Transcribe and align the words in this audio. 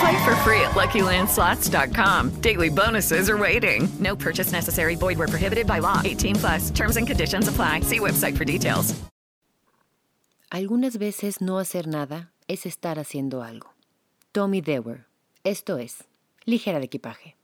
Play 0.00 0.24
for 0.24 0.34
free 0.44 0.60
at 0.60 0.72
LuckyLandSlots.com. 0.72 2.40
Daily 2.40 2.68
bonuses 2.68 3.30
are 3.30 3.38
waiting. 3.38 3.88
No 3.98 4.16
purchase 4.16 4.52
necessary. 4.52 4.96
Void 4.96 5.18
where 5.18 5.28
prohibited 5.28 5.66
by 5.66 5.78
law. 5.78 6.00
18 6.04 6.36
plus. 6.36 6.70
Terms 6.70 6.96
and 6.96 7.06
conditions 7.06 7.48
apply. 7.48 7.80
See 7.80 8.00
website 8.00 8.36
for 8.36 8.44
details. 8.44 8.94
Algunas 10.50 10.96
veces 10.98 11.40
no 11.40 11.58
hacer 11.58 11.86
nada 11.86 12.30
es 12.48 12.66
estar 12.66 12.98
haciendo 12.98 13.42
algo. 13.42 13.74
Tommy 14.32 14.60
Dewar. 14.60 15.06
Esto 15.44 15.76
es 15.78 16.04
Ligera 16.44 16.78
de 16.78 16.86
Equipaje. 16.86 17.35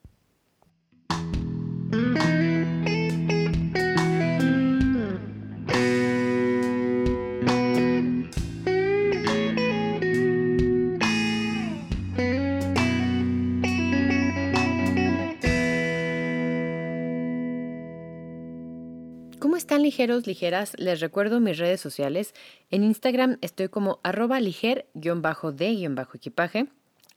Ligeros, 19.83 20.27
ligeras? 20.27 20.75
Les 20.79 21.01
recuerdo 21.01 21.41
mis 21.41 21.59
redes 21.59 21.81
sociales. 21.81 22.35
En 22.71 22.85
Instagram 22.85 23.39
estoy 23.41 23.69
como 23.69 24.01
arroba 24.03 24.41
liger-de-equipaje 24.41 26.69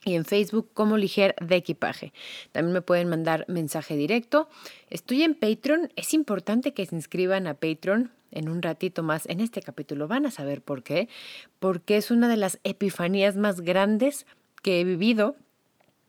y 0.04 0.16
en 0.16 0.26
Facebook 0.26 0.70
como 0.74 0.98
liger 0.98 1.36
de 1.42 1.56
equipaje. 1.56 2.14
También 2.52 2.74
me 2.74 2.82
pueden 2.82 3.10
mandar 3.10 3.46
mensaje 3.48 3.98
directo. 3.98 4.50
Estoy 4.90 5.24
en 5.24 5.36
Patreon. 5.36 5.92
Es 5.96 6.14
importante 6.14 6.74
que 6.74 6.86
se 6.86 6.96
inscriban 6.96 7.48
a 7.48 7.56
Patreon 7.56 8.12
en 8.32 8.50
un 8.50 8.62
ratito 8.62 9.02
más. 9.02 9.26
En 9.28 9.40
este 9.40 9.62
capítulo 9.62 10.08
van 10.08 10.26
a 10.26 10.32
saber 10.32 10.62
por 10.62 10.84
qué. 10.84 11.10
Porque 11.60 11.98
es 11.98 12.12
una 12.12 12.30
de 12.30 12.38
las 12.38 12.60
epifanías 12.64 13.36
más 13.36 13.62
grandes 13.62 14.26
que 14.62 14.80
he 14.80 14.84
vivido 14.84 15.36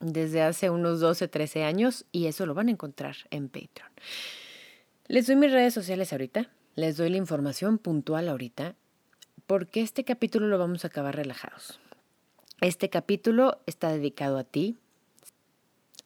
desde 0.00 0.42
hace 0.42 0.70
unos 0.70 1.00
12, 1.00 1.28
13 1.28 1.64
años 1.64 2.04
y 2.12 2.26
eso 2.26 2.46
lo 2.46 2.54
van 2.54 2.68
a 2.68 2.72
encontrar 2.72 3.16
en 3.30 3.48
Patreon. 3.48 3.90
Les 5.08 5.28
doy 5.28 5.36
mis 5.36 5.52
redes 5.52 5.72
sociales 5.72 6.12
ahorita, 6.12 6.50
les 6.74 6.96
doy 6.96 7.10
la 7.10 7.16
información 7.16 7.78
puntual 7.78 8.28
ahorita, 8.28 8.74
porque 9.46 9.80
este 9.80 10.02
capítulo 10.02 10.48
lo 10.48 10.58
vamos 10.58 10.84
a 10.84 10.88
acabar 10.88 11.14
relajados. 11.14 11.78
Este 12.60 12.90
capítulo 12.90 13.60
está 13.66 13.92
dedicado 13.92 14.36
a 14.36 14.42
ti, 14.42 14.76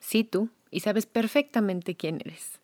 sí 0.01 0.23
tú, 0.23 0.51
y 0.71 0.81
sabes 0.81 1.07
perfectamente 1.07 1.97
quién 1.97 2.21
eres. 2.23 2.61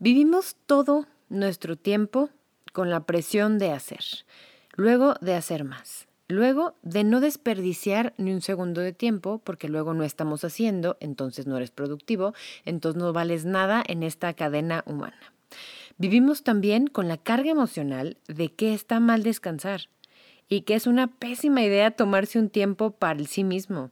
Vivimos 0.00 0.56
todo 0.66 1.06
nuestro 1.28 1.76
tiempo 1.76 2.30
con 2.72 2.90
la 2.90 3.06
presión 3.06 3.58
de 3.58 3.70
hacer, 3.70 4.04
luego 4.74 5.14
de 5.20 5.34
hacer 5.34 5.62
más, 5.62 6.08
luego 6.26 6.74
de 6.82 7.04
no 7.04 7.20
desperdiciar 7.20 8.14
ni 8.16 8.32
un 8.32 8.42
segundo 8.42 8.80
de 8.80 8.92
tiempo, 8.92 9.40
porque 9.44 9.68
luego 9.68 9.94
no 9.94 10.02
estamos 10.02 10.42
haciendo, 10.42 10.96
entonces 10.98 11.46
no 11.46 11.56
eres 11.56 11.70
productivo, 11.70 12.34
entonces 12.64 13.00
no 13.00 13.12
vales 13.12 13.44
nada 13.44 13.84
en 13.86 14.02
esta 14.02 14.34
cadena 14.34 14.82
humana. 14.84 15.37
Vivimos 15.96 16.42
también 16.42 16.86
con 16.86 17.08
la 17.08 17.16
carga 17.16 17.50
emocional 17.50 18.16
de 18.28 18.52
que 18.52 18.74
está 18.74 19.00
mal 19.00 19.22
descansar 19.22 19.88
y 20.48 20.62
que 20.62 20.74
es 20.74 20.86
una 20.86 21.08
pésima 21.08 21.62
idea 21.62 21.90
tomarse 21.90 22.38
un 22.38 22.50
tiempo 22.50 22.92
para 22.92 23.18
el 23.18 23.26
sí 23.26 23.44
mismo. 23.44 23.90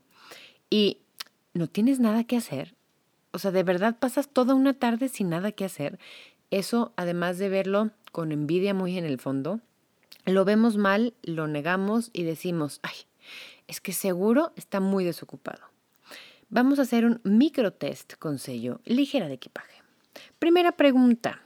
Y 0.69 0.99
no 1.53 1.67
tienes 1.67 1.99
nada 1.99 2.23
que 2.23 2.37
hacer. 2.37 2.75
O 3.31 3.39
sea, 3.39 3.51
de 3.51 3.63
verdad 3.63 3.97
pasas 3.99 4.29
toda 4.29 4.55
una 4.55 4.73
tarde 4.73 5.09
sin 5.09 5.29
nada 5.29 5.51
que 5.51 5.65
hacer. 5.65 5.99
Eso, 6.49 6.93
además 6.95 7.37
de 7.37 7.49
verlo 7.49 7.91
con 8.11 8.31
envidia 8.31 8.73
muy 8.73 8.97
en 8.97 9.05
el 9.05 9.19
fondo, 9.19 9.59
lo 10.25 10.45
vemos 10.45 10.77
mal, 10.77 11.13
lo 11.23 11.47
negamos 11.47 12.09
y 12.13 12.23
decimos, 12.23 12.79
ay, 12.83 12.95
es 13.67 13.81
que 13.81 13.93
seguro 13.93 14.53
está 14.55 14.79
muy 14.79 15.03
desocupado. 15.03 15.61
Vamos 16.49 16.79
a 16.79 16.83
hacer 16.83 17.05
un 17.05 17.19
microtest 17.23 18.13
con 18.15 18.39
sello 18.39 18.79
ligera 18.85 19.27
de 19.27 19.33
equipaje. 19.33 19.81
Primera 20.39 20.71
pregunta. 20.71 21.41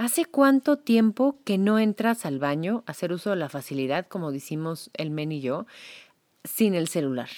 ¿Hace 0.00 0.24
cuánto 0.24 0.78
tiempo 0.78 1.36
que 1.44 1.58
no 1.58 1.78
entras 1.78 2.24
al 2.24 2.38
baño 2.38 2.84
a 2.86 2.92
hacer 2.92 3.12
uso 3.12 3.28
de 3.28 3.36
la 3.36 3.50
facilidad, 3.50 4.06
como 4.06 4.32
decimos 4.32 4.88
el 4.94 5.10
men 5.10 5.30
y 5.30 5.42
yo, 5.42 5.66
sin 6.42 6.74
el 6.74 6.88
celular? 6.88 7.28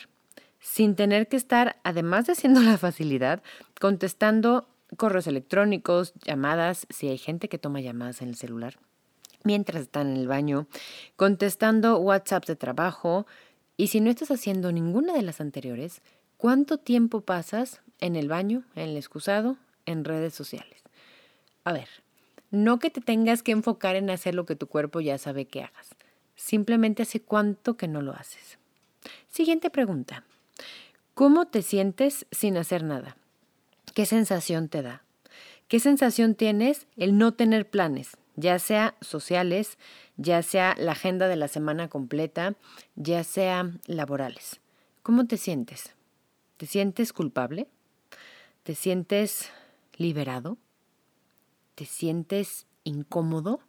Sin 0.61 0.95
tener 0.95 1.27
que 1.27 1.37
estar, 1.37 1.81
además 1.83 2.27
de 2.27 2.34
haciendo 2.34 2.61
la 2.62 2.78
facilidad, 2.78 3.43
contestando 3.81 4.69
correos 4.97 5.27
electrónicos, 5.27 6.15
llamadas, 6.25 6.87
si 6.89 7.09
hay 7.09 7.19
gente 7.19 7.49
que 7.49 7.59
toma 7.59 7.81
llamadas 7.81 8.23
en 8.23 8.28
el 8.28 8.37
celular, 8.37 8.79
mientras 9.43 9.83
están 9.83 10.12
en 10.12 10.19
el 10.19 10.29
baño, 10.29 10.69
contestando 11.17 11.99
WhatsApp 11.99 12.47
de 12.47 12.55
trabajo, 12.55 13.27
y 13.77 13.89
si 13.89 14.00
no 14.00 14.09
estás 14.09 14.31
haciendo 14.31 14.71
ninguna 14.71 15.15
de 15.15 15.23
las 15.23 15.41
anteriores, 15.41 16.00
¿cuánto 16.37 16.79
tiempo 16.79 17.23
pasas 17.23 17.81
en 17.99 18.15
el 18.15 18.29
baño, 18.29 18.62
en 18.77 18.91
el 18.91 18.97
excusado, 18.97 19.56
en 19.84 20.05
redes 20.05 20.33
sociales? 20.33 20.81
A 21.65 21.73
ver, 21.73 21.89
no 22.52 22.78
que 22.78 22.90
te 22.90 23.00
tengas 23.00 23.42
que 23.42 23.50
enfocar 23.50 23.96
en 23.96 24.10
hacer 24.10 24.34
lo 24.34 24.46
que 24.46 24.54
tu 24.54 24.68
cuerpo 24.68 25.00
ya 25.00 25.18
sabe 25.18 25.46
que 25.46 25.62
hagas. 25.62 25.96
Simplemente 26.36 27.02
hace 27.02 27.20
cuánto 27.20 27.76
que 27.76 27.88
no 27.88 28.02
lo 28.02 28.12
haces. 28.12 28.58
Siguiente 29.28 29.70
pregunta. 29.70 30.24
¿Cómo 31.14 31.46
te 31.46 31.62
sientes 31.62 32.26
sin 32.30 32.56
hacer 32.58 32.84
nada? 32.84 33.16
¿Qué 33.94 34.06
sensación 34.06 34.68
te 34.68 34.82
da? 34.82 35.02
¿Qué 35.66 35.80
sensación 35.80 36.34
tienes 36.34 36.86
el 36.96 37.16
no 37.16 37.32
tener 37.32 37.68
planes, 37.68 38.18
ya 38.36 38.58
sea 38.58 38.94
sociales, 39.00 39.78
ya 40.19 40.42
sea 40.42 40.74
la 40.78 40.92
agenda 40.92 41.28
de 41.28 41.36
la 41.36 41.48
semana 41.48 41.88
completa, 41.88 42.54
ya 42.96 43.24
sea 43.24 43.70
laborales? 43.86 44.60
¿Cómo 45.02 45.26
te 45.26 45.38
sientes? 45.38 45.94
¿Te 46.58 46.66
sientes 46.66 47.14
culpable? 47.14 47.66
¿Te 48.62 48.74
sientes 48.74 49.50
liberado? 49.96 50.58
¿Te 51.75 51.87
sientes 51.87 52.66
incómodo? 52.84 53.60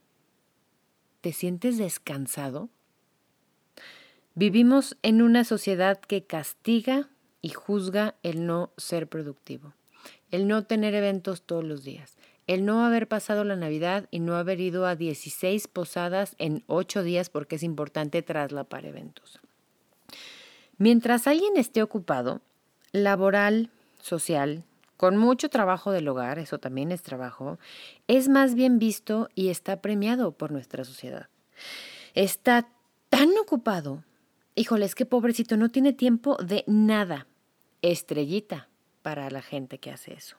¿Te 1.22 1.32
sientes 1.32 1.78
descansado? 1.78 2.70
Vivimos 4.36 4.98
en 5.04 5.22
una 5.22 5.44
sociedad 5.44 6.00
que 6.00 6.26
castiga 6.26 7.10
y 7.42 7.50
juzga 7.50 8.16
el 8.24 8.46
no 8.46 8.72
ser 8.78 9.08
productivo, 9.08 9.74
el 10.32 10.48
no 10.48 10.66
tener 10.66 10.96
eventos 10.96 11.44
todos 11.44 11.64
los 11.64 11.84
días, 11.84 12.18
el 12.48 12.66
no 12.66 12.84
haber 12.84 13.08
pasado 13.08 13.44
la 13.44 13.56
Navidad 13.56 14.08
y 14.12 14.20
no 14.20 14.36
haber 14.36 14.60
ido 14.60 14.86
a 14.86 14.96
16 14.96 15.68
posadas 15.68 16.36
en 16.40 16.64
8 16.68 17.04
días 17.04 17.30
porque 17.30 17.56
es 17.56 17.64
importante 17.64 18.22
traslapar 18.22 18.86
eventos. 18.86 19.40
Mientras 20.78 21.28
alguien 21.28 21.56
esté 21.56 21.84
ocupado, 21.84 22.42
laboral, 22.92 23.70
social, 24.02 24.66
con 25.04 25.18
mucho 25.18 25.50
trabajo 25.50 25.92
del 25.92 26.08
hogar, 26.08 26.40
eso 26.40 26.60
también 26.60 26.90
es 26.94 27.02
trabajo, 27.02 27.60
es 28.08 28.30
más 28.30 28.56
bien 28.56 28.80
visto 28.80 29.28
y 29.36 29.50
está 29.50 29.82
premiado 29.82 30.32
por 30.32 30.54
nuestra 30.54 30.86
sociedad. 30.86 31.28
Está 32.14 32.70
tan 33.10 33.38
ocupado, 33.38 34.06
híjoles, 34.56 34.96
qué 34.96 35.06
pobrecito, 35.06 35.58
no 35.58 35.68
tiene 35.68 35.92
tiempo 35.92 36.38
de 36.38 36.64
nada. 36.68 37.28
Estrellita 37.82 38.70
para 39.02 39.30
la 39.30 39.42
gente 39.42 39.78
que 39.78 39.92
hace 39.92 40.14
eso. 40.14 40.38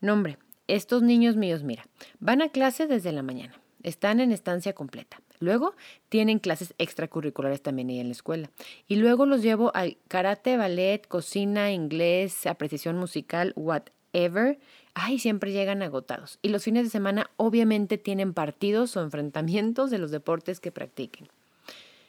No, 0.00 0.12
hombre, 0.12 0.38
estos 0.68 1.02
niños 1.02 1.34
míos, 1.34 1.64
mira, 1.64 1.84
van 2.20 2.40
a 2.40 2.50
clase 2.50 2.86
desde 2.86 3.10
la 3.10 3.24
mañana, 3.24 3.60
están 3.82 4.20
en 4.20 4.32
estancia 4.32 4.72
completa. 4.72 5.20
Luego 5.40 5.74
tienen 6.08 6.38
clases 6.38 6.74
extracurriculares 6.78 7.62
también 7.62 7.88
ahí 7.88 7.98
en 7.98 8.06
la 8.06 8.12
escuela. 8.12 8.50
Y 8.86 8.96
luego 8.96 9.26
los 9.26 9.42
llevo 9.42 9.74
al 9.74 9.96
karate, 10.08 10.56
ballet, 10.56 11.06
cocina, 11.08 11.72
inglés, 11.72 12.46
apreciación 12.46 12.96
musical, 12.96 13.52
whatever, 13.56 14.58
ay, 14.94 15.18
siempre 15.18 15.52
llegan 15.52 15.82
agotados. 15.82 16.38
Y 16.42 16.48
los 16.48 16.64
fines 16.64 16.84
de 16.84 16.90
semana 16.90 17.30
obviamente 17.36 17.98
tienen 17.98 18.34
partidos 18.34 18.96
o 18.96 19.02
enfrentamientos 19.02 19.90
de 19.90 19.98
los 19.98 20.10
deportes 20.10 20.60
que 20.60 20.70
practiquen. 20.72 21.28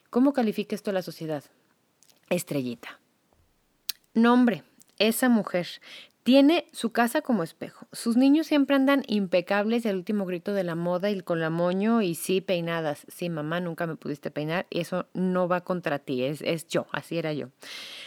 ¿Cómo 0.09 0.33
califica 0.33 0.75
esto 0.75 0.91
la 0.91 1.01
sociedad? 1.01 1.43
Estrellita. 2.29 2.99
Nombre, 4.13 4.63
esa 4.99 5.27
mujer 5.27 5.67
tiene 6.23 6.69
su 6.71 6.91
casa 6.91 7.21
como 7.21 7.43
espejo. 7.43 7.85
Sus 7.91 8.15
niños 8.15 8.47
siempre 8.47 8.77
andan 8.77 9.03
impecables, 9.07 9.85
el 9.85 9.97
último 9.97 10.25
grito 10.25 10.53
de 10.53 10.63
la 10.63 10.75
moda 10.75 11.09
y 11.09 11.19
con 11.19 11.41
la 11.41 11.49
moño 11.49 12.01
y 12.01 12.15
sí 12.15 12.39
peinadas. 12.39 13.05
Sí, 13.09 13.29
mamá, 13.29 13.59
nunca 13.59 13.87
me 13.87 13.97
pudiste 13.97 14.31
peinar 14.31 14.65
eso 14.69 15.07
no 15.13 15.47
va 15.49 15.61
contra 15.61 15.99
ti, 15.99 16.23
es, 16.23 16.41
es 16.41 16.67
yo, 16.67 16.87
así 16.91 17.17
era 17.17 17.33
yo. 17.33 17.49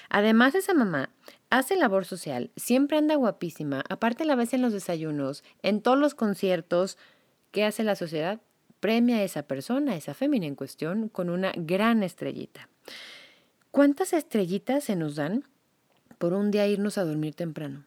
Además, 0.08 0.54
esa 0.54 0.72
mamá 0.72 1.10
hace 1.50 1.76
labor 1.76 2.06
social, 2.06 2.50
siempre 2.56 2.96
anda 2.96 3.14
guapísima, 3.16 3.84
aparte 3.88 4.24
la 4.24 4.34
ves 4.34 4.54
en 4.54 4.62
los 4.62 4.72
desayunos, 4.72 5.44
en 5.62 5.82
todos 5.82 5.98
los 5.98 6.14
conciertos. 6.14 6.96
¿Qué 7.50 7.64
hace 7.64 7.84
la 7.84 7.96
sociedad? 7.96 8.40
Premia 8.80 9.16
a 9.16 9.22
esa 9.22 9.42
persona, 9.42 9.92
a 9.92 9.96
esa 9.96 10.14
fémina 10.14 10.46
en 10.46 10.54
cuestión, 10.54 11.08
con 11.08 11.28
una 11.28 11.52
gran 11.54 12.02
estrellita. 12.02 12.68
¿Cuántas 13.70 14.14
estrellitas 14.14 14.84
se 14.84 14.96
nos 14.96 15.16
dan 15.16 15.44
por 16.18 16.32
un 16.32 16.50
día 16.50 16.66
irnos 16.66 16.96
a 16.96 17.04
dormir 17.04 17.34
temprano? 17.34 17.84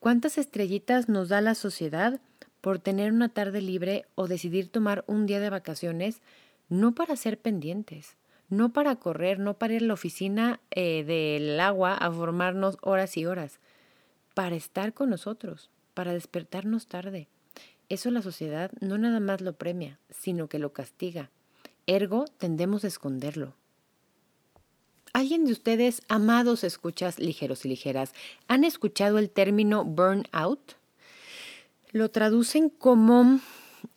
¿Cuántas 0.00 0.38
estrellitas 0.38 1.10
nos 1.10 1.28
da 1.28 1.42
la 1.42 1.54
sociedad 1.54 2.20
por 2.62 2.78
tener 2.78 3.12
una 3.12 3.28
tarde 3.28 3.60
libre 3.60 4.06
o 4.14 4.28
decidir 4.28 4.70
tomar 4.70 5.04
un 5.06 5.26
día 5.26 5.40
de 5.40 5.50
vacaciones 5.50 6.22
no 6.70 6.94
para 6.94 7.16
ser 7.16 7.38
pendientes, 7.38 8.16
no 8.48 8.72
para 8.72 8.96
correr, 8.96 9.38
no 9.38 9.58
para 9.58 9.74
ir 9.74 9.82
a 9.82 9.86
la 9.86 9.92
oficina 9.92 10.58
eh, 10.70 11.04
del 11.04 11.60
agua 11.60 11.94
a 11.94 12.10
formarnos 12.10 12.78
horas 12.80 13.18
y 13.18 13.26
horas, 13.26 13.58
para 14.32 14.56
estar 14.56 14.94
con 14.94 15.10
nosotros, 15.10 15.68
para 15.92 16.14
despertarnos 16.14 16.86
tarde? 16.86 17.28
Eso 17.90 18.10
la 18.10 18.22
sociedad 18.22 18.70
no 18.80 18.96
nada 18.96 19.20
más 19.20 19.42
lo 19.42 19.52
premia, 19.52 19.98
sino 20.08 20.48
que 20.48 20.58
lo 20.58 20.72
castiga. 20.72 21.28
Ergo, 21.86 22.24
tendemos 22.38 22.84
a 22.84 22.88
esconderlo. 22.88 23.52
¿Alguien 25.12 25.44
de 25.44 25.52
ustedes, 25.52 26.02
amados 26.08 26.62
escuchas 26.62 27.18
ligeros 27.18 27.64
y 27.64 27.68
ligeras, 27.68 28.12
han 28.46 28.62
escuchado 28.62 29.18
el 29.18 29.28
término 29.28 29.84
burnout? 29.84 30.76
Lo 31.90 32.10
traducen 32.10 32.68
como 32.70 33.40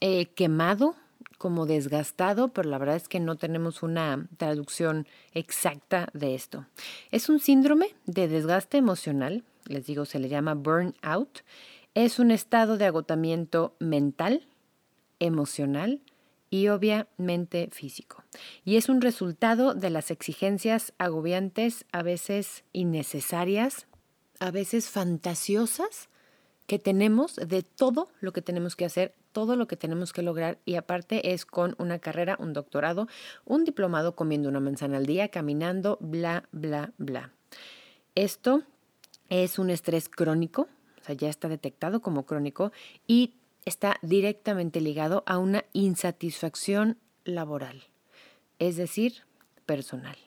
eh, 0.02 0.26
quemado, 0.34 0.96
como 1.38 1.68
desgastado, 1.68 2.48
pero 2.48 2.68
la 2.70 2.80
verdad 2.80 2.96
es 2.96 3.08
que 3.08 3.20
no 3.20 3.36
tenemos 3.36 3.84
una 3.84 4.28
traducción 4.38 5.08
exacta 5.34 6.08
de 6.14 6.34
esto. 6.34 6.66
Es 7.12 7.30
un 7.30 7.40
síndrome 7.40 7.94
de 8.06 8.28
desgaste 8.28 8.78
emocional, 8.78 9.44
les 9.66 9.86
digo, 9.86 10.06
se 10.06 10.20
le 10.20 10.30
llama 10.30 10.56
burnout. 10.56 11.42
Es 11.94 12.18
un 12.18 12.32
estado 12.32 12.78
de 12.78 12.86
agotamiento 12.86 13.76
mental, 13.80 14.48
emocional, 15.20 16.02
y 16.54 16.68
obviamente 16.68 17.68
físico. 17.72 18.24
Y 18.64 18.78
es 18.78 18.88
un 18.88 19.02
resultado 19.02 19.74
de 19.74 19.90
las 19.90 20.12
exigencias 20.12 20.94
agobiantes, 21.00 21.84
a 21.92 22.04
veces 22.04 22.64
innecesarias, 22.74 23.88
a 24.40 24.52
veces 24.52 24.88
fantasiosas 24.88 26.10
que 26.68 26.78
tenemos 26.78 27.38
de 27.38 27.64
todo 27.64 28.10
lo 28.22 28.34
que 28.34 28.44
tenemos 28.44 28.76
que 28.76 28.86
hacer, 28.86 29.16
todo 29.32 29.56
lo 29.56 29.66
que 29.66 29.78
tenemos 29.78 30.14
que 30.14 30.22
lograr 30.22 30.60
y 30.64 30.76
aparte 30.76 31.34
es 31.34 31.48
con 31.48 31.74
una 31.80 31.98
carrera, 31.98 32.38
un 32.40 32.54
doctorado, 32.54 33.08
un 33.46 33.64
diplomado 33.64 34.16
comiendo 34.16 34.48
una 34.48 34.60
manzana 34.60 34.98
al 34.98 35.08
día, 35.08 35.30
caminando, 35.30 35.98
bla, 36.02 36.48
bla, 36.52 36.94
bla. 37.00 37.34
Esto 38.14 38.62
es 39.30 39.58
un 39.58 39.72
estrés 39.72 40.08
crónico, 40.08 40.68
o 41.02 41.04
sea, 41.04 41.16
ya 41.16 41.30
está 41.30 41.50
detectado 41.50 42.04
como 42.04 42.28
crónico 42.28 42.72
y 43.08 43.34
está 43.66 43.98
directamente 44.02 44.82
ligado 44.82 45.24
a 45.26 45.38
una 45.38 45.66
insatisfacción 45.74 46.98
laboral, 47.24 47.84
es 48.60 48.76
decir, 48.76 49.24
personal. 49.66 50.18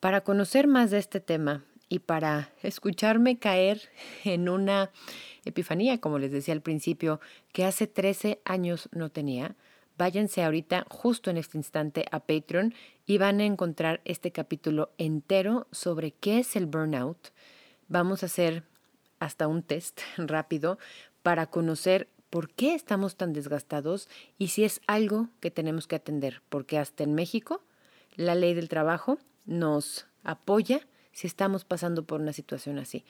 Para 0.00 0.22
conocer 0.22 0.66
más 0.66 0.90
de 0.90 0.98
este 0.98 1.20
tema 1.20 1.64
y 1.88 2.00
para 2.00 2.52
escucharme 2.62 3.38
caer 3.38 3.82
en 4.24 4.48
una 4.48 4.90
epifanía, 5.44 5.98
como 5.98 6.18
les 6.18 6.30
decía 6.30 6.54
al 6.54 6.62
principio, 6.62 7.20
que 7.52 7.64
hace 7.64 7.86
13 7.86 8.40
años 8.44 8.88
no 8.92 9.10
tenía, 9.10 9.56
váyanse 9.96 10.44
ahorita 10.44 10.86
justo 10.88 11.30
en 11.30 11.38
este 11.38 11.58
instante 11.58 12.04
a 12.12 12.20
Patreon 12.20 12.74
y 13.06 13.18
van 13.18 13.40
a 13.40 13.44
encontrar 13.44 14.00
este 14.04 14.30
capítulo 14.30 14.90
entero 14.98 15.66
sobre 15.72 16.12
qué 16.12 16.38
es 16.38 16.54
el 16.54 16.66
burnout. 16.66 17.32
Vamos 17.88 18.22
a 18.22 18.26
hacer 18.26 18.62
hasta 19.18 19.48
un 19.48 19.62
test 19.62 20.00
rápido 20.16 20.78
para 21.22 21.46
conocer 21.46 22.08
por 22.30 22.50
qué 22.50 22.74
estamos 22.74 23.16
tan 23.16 23.32
desgastados 23.32 24.08
y 24.38 24.48
si 24.48 24.64
es 24.64 24.80
algo 24.86 25.28
que 25.40 25.50
tenemos 25.50 25.86
que 25.86 25.96
atender, 25.96 26.42
porque 26.48 26.78
hasta 26.78 27.04
en 27.04 27.14
México 27.14 27.62
la 28.16 28.34
ley 28.34 28.54
del 28.54 28.68
trabajo 28.68 29.18
nos 29.46 30.06
apoya 30.22 30.86
si 31.12 31.26
estamos 31.26 31.64
pasando 31.64 32.04
por 32.04 32.20
una 32.20 32.32
situación 32.32 32.78
así. 32.78 33.04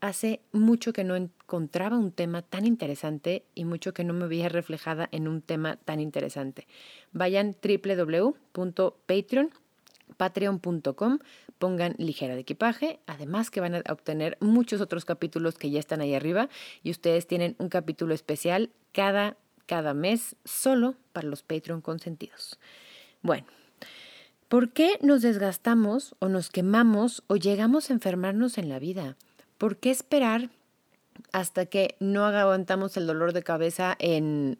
Hace 0.00 0.40
mucho 0.50 0.92
que 0.92 1.04
no 1.04 1.14
encontraba 1.14 1.96
un 1.96 2.10
tema 2.10 2.42
tan 2.42 2.66
interesante 2.66 3.44
y 3.54 3.64
mucho 3.64 3.94
que 3.94 4.02
no 4.02 4.12
me 4.14 4.26
veía 4.26 4.48
reflejada 4.48 5.08
en 5.12 5.28
un 5.28 5.42
tema 5.42 5.76
tan 5.76 6.00
interesante. 6.00 6.66
Vayan 7.12 7.54
www.patreon 7.62 9.50
patreon.com, 10.12 11.18
pongan 11.58 11.94
ligera 11.98 12.34
de 12.34 12.40
equipaje, 12.40 13.00
además 13.06 13.50
que 13.50 13.60
van 13.60 13.76
a 13.76 13.82
obtener 13.90 14.36
muchos 14.40 14.80
otros 14.80 15.04
capítulos 15.04 15.56
que 15.56 15.70
ya 15.70 15.80
están 15.80 16.00
ahí 16.00 16.14
arriba 16.14 16.48
y 16.82 16.90
ustedes 16.90 17.26
tienen 17.26 17.56
un 17.58 17.68
capítulo 17.68 18.14
especial 18.14 18.70
cada, 18.92 19.36
cada 19.66 19.94
mes 19.94 20.36
solo 20.44 20.96
para 21.12 21.28
los 21.28 21.42
Patreon 21.42 21.80
consentidos. 21.80 22.58
Bueno, 23.22 23.46
¿por 24.48 24.72
qué 24.72 24.98
nos 25.00 25.22
desgastamos 25.22 26.14
o 26.18 26.28
nos 26.28 26.50
quemamos 26.50 27.22
o 27.28 27.36
llegamos 27.36 27.88
a 27.88 27.94
enfermarnos 27.94 28.58
en 28.58 28.68
la 28.68 28.78
vida? 28.78 29.16
¿Por 29.56 29.78
qué 29.78 29.90
esperar 29.90 30.50
hasta 31.32 31.66
que 31.66 31.96
no 32.00 32.24
aguantamos 32.26 32.96
el 32.96 33.06
dolor 33.06 33.32
de 33.32 33.42
cabeza 33.42 33.96
en 33.98 34.58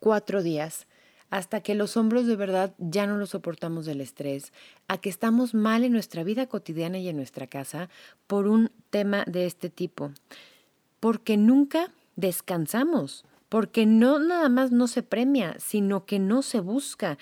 cuatro 0.00 0.42
días? 0.42 0.87
Hasta 1.30 1.60
que 1.60 1.74
los 1.74 1.96
hombros 1.96 2.26
de 2.26 2.36
verdad 2.36 2.74
ya 2.78 3.06
no 3.06 3.16
lo 3.16 3.26
soportamos 3.26 3.86
del 3.86 4.00
estrés, 4.00 4.52
a 4.86 4.98
que 4.98 5.08
estamos 5.08 5.54
mal 5.54 5.84
en 5.84 5.92
nuestra 5.92 6.24
vida 6.24 6.46
cotidiana 6.46 6.98
y 6.98 7.08
en 7.08 7.16
nuestra 7.16 7.46
casa 7.46 7.88
por 8.26 8.46
un 8.46 8.70
tema 8.90 9.24
de 9.26 9.46
este 9.46 9.70
tipo. 9.70 10.12
Porque 11.00 11.36
nunca 11.36 11.92
descansamos, 12.16 13.24
porque 13.48 13.86
no 13.86 14.18
nada 14.18 14.48
más 14.48 14.72
no 14.72 14.86
se 14.88 15.02
premia, 15.02 15.54
sino 15.58 16.06
que 16.06 16.18
no 16.18 16.42
se 16.42 16.60
busca. 16.60 17.18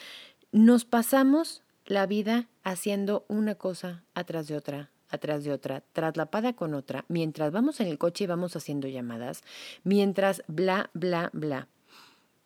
Nos 0.52 0.84
pasamos 0.84 1.62
la 1.84 2.06
vida 2.06 2.48
haciendo 2.62 3.24
una 3.28 3.54
cosa 3.54 4.02
atrás 4.14 4.48
de 4.48 4.56
otra, 4.56 4.90
atrás 5.08 5.44
de 5.44 5.52
otra, 5.52 5.82
traslapada 5.92 6.54
con 6.54 6.74
otra, 6.74 7.04
mientras 7.08 7.52
vamos 7.52 7.80
en 7.80 7.88
el 7.88 7.98
coche 7.98 8.24
y 8.24 8.26
vamos 8.26 8.56
haciendo 8.56 8.88
llamadas, 8.88 9.42
mientras 9.84 10.42
bla, 10.48 10.90
bla, 10.94 11.30
bla. 11.32 11.68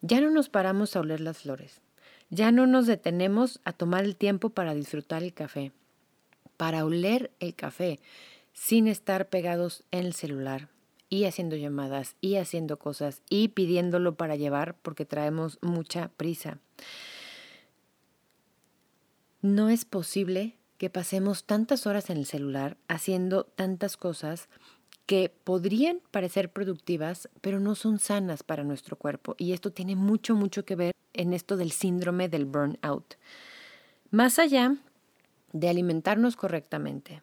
Ya 0.02 0.20
no 0.20 0.30
nos 0.30 0.48
paramos 0.48 0.96
a 0.96 1.00
oler 1.00 1.20
las 1.20 1.38
flores. 1.38 1.80
Ya 2.30 2.52
no 2.52 2.66
nos 2.66 2.86
detenemos 2.86 3.60
a 3.64 3.72
tomar 3.72 4.04
el 4.04 4.16
tiempo 4.16 4.50
para 4.50 4.74
disfrutar 4.74 5.22
el 5.22 5.34
café, 5.34 5.72
para 6.56 6.84
oler 6.84 7.32
el 7.40 7.54
café, 7.54 7.98
sin 8.52 8.86
estar 8.86 9.28
pegados 9.28 9.84
en 9.90 10.06
el 10.06 10.14
celular 10.14 10.68
y 11.08 11.24
haciendo 11.24 11.56
llamadas 11.56 12.14
y 12.20 12.36
haciendo 12.36 12.78
cosas 12.78 13.20
y 13.28 13.48
pidiéndolo 13.48 14.14
para 14.14 14.36
llevar 14.36 14.76
porque 14.76 15.04
traemos 15.04 15.58
mucha 15.60 16.08
prisa. 16.16 16.58
No 19.42 19.68
es 19.68 19.84
posible 19.84 20.56
que 20.78 20.88
pasemos 20.88 21.44
tantas 21.44 21.86
horas 21.86 22.10
en 22.10 22.16
el 22.16 22.26
celular 22.26 22.76
haciendo 22.88 23.44
tantas 23.44 23.96
cosas 23.96 24.48
que 25.10 25.28
podrían 25.42 25.98
parecer 26.12 26.52
productivas, 26.52 27.28
pero 27.40 27.58
no 27.58 27.74
son 27.74 27.98
sanas 27.98 28.44
para 28.44 28.62
nuestro 28.62 28.94
cuerpo. 28.94 29.34
Y 29.38 29.54
esto 29.54 29.72
tiene 29.72 29.96
mucho, 29.96 30.36
mucho 30.36 30.64
que 30.64 30.76
ver 30.76 30.94
en 31.14 31.32
esto 31.32 31.56
del 31.56 31.72
síndrome 31.72 32.28
del 32.28 32.44
burnout. 32.44 33.16
Más 34.12 34.38
allá 34.38 34.76
de 35.52 35.68
alimentarnos 35.68 36.36
correctamente, 36.36 37.22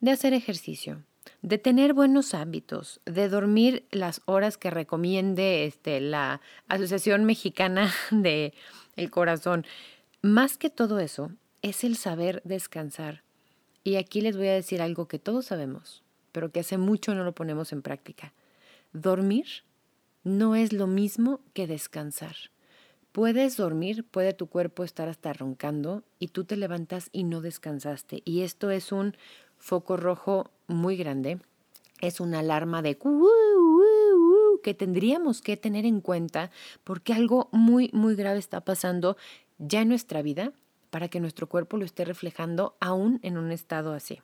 de 0.00 0.10
hacer 0.10 0.32
ejercicio, 0.32 1.04
de 1.40 1.58
tener 1.58 1.94
buenos 1.94 2.34
hábitos, 2.34 3.00
de 3.04 3.28
dormir 3.28 3.86
las 3.92 4.22
horas 4.24 4.58
que 4.58 4.70
recomiende 4.70 5.66
este, 5.66 6.00
la 6.00 6.40
Asociación 6.66 7.26
Mexicana 7.26 7.94
de 8.10 8.54
el 8.96 9.08
Corazón. 9.12 9.64
Más 10.20 10.58
que 10.58 10.68
todo 10.68 10.98
eso, 10.98 11.30
es 11.62 11.84
el 11.84 11.94
saber 11.96 12.42
descansar. 12.44 13.22
Y 13.84 13.94
aquí 13.94 14.20
les 14.20 14.36
voy 14.36 14.48
a 14.48 14.54
decir 14.54 14.82
algo 14.82 15.06
que 15.06 15.20
todos 15.20 15.46
sabemos 15.46 16.02
pero 16.32 16.50
que 16.50 16.60
hace 16.60 16.78
mucho 16.78 17.14
no 17.14 17.24
lo 17.24 17.34
ponemos 17.34 17.72
en 17.72 17.82
práctica. 17.82 18.32
Dormir 18.92 19.46
no 20.24 20.54
es 20.54 20.72
lo 20.72 20.86
mismo 20.86 21.40
que 21.54 21.66
descansar. 21.66 22.36
Puedes 23.12 23.56
dormir, 23.56 24.04
puede 24.04 24.34
tu 24.34 24.46
cuerpo 24.46 24.84
estar 24.84 25.08
hasta 25.08 25.32
roncando 25.32 26.04
y 26.18 26.28
tú 26.28 26.44
te 26.44 26.56
levantas 26.56 27.08
y 27.12 27.24
no 27.24 27.40
descansaste. 27.40 28.22
Y 28.24 28.42
esto 28.42 28.70
es 28.70 28.92
un 28.92 29.16
foco 29.58 29.96
rojo 29.96 30.50
muy 30.68 30.96
grande. 30.96 31.40
Es 32.00 32.20
una 32.20 32.38
alarma 32.38 32.82
de 32.82 32.96
que 34.62 34.74
tendríamos 34.74 35.42
que 35.42 35.56
tener 35.56 35.86
en 35.86 36.00
cuenta 36.00 36.50
porque 36.84 37.12
algo 37.12 37.48
muy, 37.52 37.90
muy 37.92 38.14
grave 38.14 38.38
está 38.38 38.60
pasando 38.60 39.16
ya 39.58 39.82
en 39.82 39.88
nuestra 39.88 40.22
vida 40.22 40.52
para 40.90 41.08
que 41.08 41.20
nuestro 41.20 41.48
cuerpo 41.48 41.76
lo 41.76 41.84
esté 41.84 42.04
reflejando 42.04 42.76
aún 42.80 43.20
en 43.22 43.38
un 43.38 43.50
estado 43.50 43.92
así. 43.92 44.20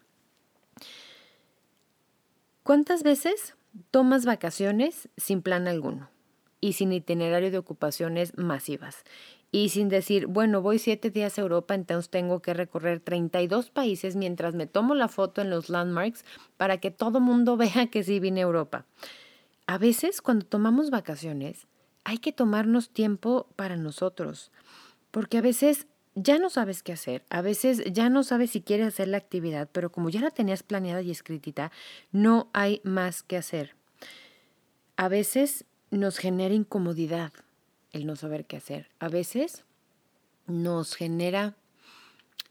¿Cuántas 2.67 3.05
veces 3.05 3.55
tomas 3.93 4.25
vacaciones 4.25 5.09
sin 5.17 5.41
plan 5.41 5.69
alguno 5.69 6.11
y 6.61 6.73
sin 6.73 6.93
itinerario 6.93 7.53
de 7.53 7.59
ocupaciones 7.59 8.37
masivas? 8.37 9.05
Y 9.53 9.69
sin 9.69 9.89
decir, 9.89 10.27
bueno, 10.27 10.63
voy 10.63 10.81
siete 10.81 11.11
días 11.11 11.39
a 11.39 11.43
Europa, 11.43 11.77
entonces 11.77 12.11
tengo 12.11 12.43
que 12.43 12.55
recorrer 12.55 12.99
32 12.99 13.71
países 13.71 14.17
mientras 14.17 14.55
me 14.55 14.67
tomo 14.67 14.97
la 14.97 15.07
foto 15.07 15.43
en 15.43 15.49
los 15.49 15.69
landmarks 15.69 16.25
para 16.57 16.79
que 16.79 16.91
todo 16.91 17.21
mundo 17.21 17.57
vea 17.57 17.87
que 17.87 18.03
sí 18.03 18.19
vine 18.19 18.41
a 18.41 18.47
Europa. 18.47 18.85
A 19.69 19.79
veces 19.79 20.21
cuando 20.21 20.45
tomamos 20.45 20.91
vacaciones 20.91 21.69
hay 22.03 22.19
que 22.19 22.33
tomarnos 22.33 22.91
tiempo 22.91 23.47
para 23.55 23.77
nosotros, 23.77 24.51
porque 25.13 25.39
a 25.39 25.41
veces 25.41 25.87
ya 26.17 26.39
no 26.39 26.49
sabes 26.49 26.83
qué 26.83 26.93
hacer, 26.93 27.25
a 27.29 27.43
veces 27.43 27.85
ya 27.93 28.09
no 28.09 28.25
sabes 28.25 28.51
si 28.51 28.63
quieres 28.63 28.89
hacer 28.89 29.07
la 29.09 29.19
actividad, 29.19 29.69
pero 29.71 29.93
como 29.93 30.09
ya 30.09 30.23
la 30.23 30.31
tenías 30.31 30.63
planeada 30.63 31.03
y 31.03 31.11
escritita, 31.11 31.71
no 32.11 32.49
hay 32.55 32.81
más 32.85 33.23
que 33.23 33.37
hacer. 33.37 33.77
A 34.97 35.09
veces 35.09 35.67
nos 35.91 36.17
genera 36.17 36.55
incomodidad 36.55 37.33
el 37.93 38.07
no 38.07 38.17
saber 38.17 38.47
qué 38.47 38.57
hacer. 38.57 38.89
A 38.99 39.09
veces 39.09 39.65
nos 40.47 40.95
genera 40.97 41.55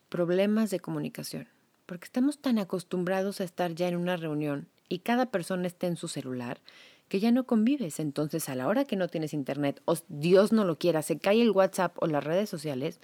problemas 0.09 0.69
de 0.69 0.79
comunicación, 0.79 1.47
porque 1.87 2.05
estamos 2.05 2.37
tan 2.37 2.59
acostumbrados 2.59 3.41
a 3.41 3.45
estar 3.45 3.73
ya 3.73 3.87
en 3.87 3.95
una 3.95 4.15
reunión 4.15 4.67
y 4.89 4.99
cada 4.99 5.25
persona 5.31 5.65
está 5.65 5.87
en 5.87 5.97
su 5.97 6.07
celular 6.07 6.61
que 7.07 7.19
ya 7.19 7.31
no 7.31 7.45
convives. 7.45 7.99
Entonces, 7.99 8.47
a 8.47 8.55
la 8.55 8.67
hora 8.67 8.85
que 8.85 8.95
no 8.95 9.07
tienes 9.07 9.33
internet 9.33 9.81
o 9.85 9.95
Dios 10.07 10.51
no 10.51 10.65
lo 10.65 10.77
quiera, 10.77 11.01
se 11.01 11.17
cae 11.17 11.41
el 11.41 11.51
WhatsApp 11.51 11.95
o 11.99 12.07
las 12.07 12.23
redes 12.23 12.49
sociales, 12.49 12.99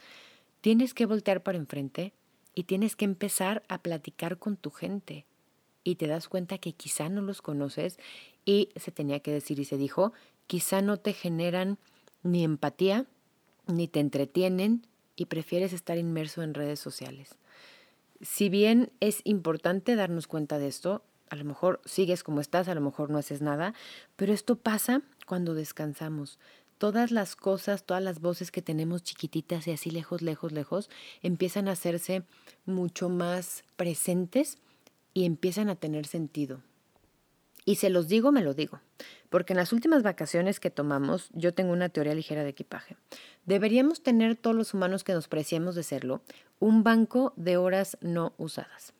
tienes 0.61 0.93
que 0.93 1.05
voltear 1.05 1.43
para 1.43 1.57
enfrente 1.57 2.13
y 2.55 2.63
tienes 2.63 2.95
que 2.95 3.05
empezar 3.05 3.63
a 3.67 3.81
platicar 3.81 4.37
con 4.37 4.57
tu 4.57 4.71
gente. 4.71 5.25
Y 5.83 5.95
te 5.95 6.07
das 6.07 6.29
cuenta 6.29 6.59
que 6.59 6.73
quizá 6.73 7.09
no 7.09 7.21
los 7.21 7.41
conoces 7.41 7.97
y 8.45 8.69
se 8.75 8.91
tenía 8.91 9.19
que 9.19 9.31
decir 9.31 9.59
y 9.59 9.65
se 9.65 9.77
dijo, 9.77 10.13
quizá 10.47 10.81
no 10.81 10.97
te 10.97 11.13
generan 11.13 11.79
ni 12.23 12.43
empatía, 12.43 13.05
ni 13.67 13.87
te 13.87 13.99
entretienen 13.99 14.85
y 15.15 15.25
prefieres 15.25 15.73
estar 15.73 15.97
inmerso 15.97 16.43
en 16.43 16.53
redes 16.53 16.79
sociales. 16.79 17.37
Si 18.21 18.49
bien 18.49 18.91
es 18.99 19.21
importante 19.23 19.95
darnos 19.95 20.27
cuenta 20.27 20.59
de 20.59 20.67
esto, 20.67 21.03
a 21.29 21.35
lo 21.35 21.45
mejor 21.45 21.81
sigues 21.85 22.23
como 22.23 22.41
estás, 22.41 22.67
a 22.67 22.75
lo 22.75 22.81
mejor 22.81 23.09
no 23.09 23.17
haces 23.17 23.41
nada, 23.41 23.73
pero 24.15 24.33
esto 24.33 24.57
pasa 24.57 25.01
cuando 25.25 25.53
descansamos. 25.53 26.37
Todas 26.81 27.11
las 27.11 27.35
cosas, 27.35 27.83
todas 27.83 28.01
las 28.01 28.21
voces 28.21 28.49
que 28.49 28.63
tenemos 28.63 29.03
chiquititas 29.03 29.67
y 29.67 29.71
así 29.71 29.91
lejos, 29.91 30.23
lejos, 30.23 30.51
lejos, 30.51 30.89
empiezan 31.21 31.67
a 31.67 31.73
hacerse 31.73 32.23
mucho 32.65 33.07
más 33.07 33.63
presentes 33.75 34.57
y 35.13 35.25
empiezan 35.25 35.69
a 35.69 35.75
tener 35.75 36.07
sentido. 36.07 36.63
Y 37.65 37.75
se 37.75 37.91
los 37.91 38.07
digo, 38.07 38.31
me 38.31 38.41
lo 38.41 38.55
digo, 38.55 38.79
porque 39.29 39.53
en 39.53 39.57
las 39.57 39.73
últimas 39.73 40.01
vacaciones 40.01 40.59
que 40.59 40.71
tomamos 40.71 41.29
yo 41.33 41.53
tengo 41.53 41.71
una 41.71 41.89
teoría 41.89 42.15
ligera 42.15 42.43
de 42.43 42.49
equipaje. 42.49 42.97
Deberíamos 43.45 44.01
tener 44.01 44.35
todos 44.35 44.55
los 44.55 44.73
humanos 44.73 45.03
que 45.03 45.13
nos 45.13 45.27
preciemos 45.27 45.75
de 45.75 45.83
serlo 45.83 46.23
un 46.57 46.81
banco 46.81 47.33
de 47.35 47.57
horas 47.57 47.95
no 48.01 48.33
usadas. 48.39 48.93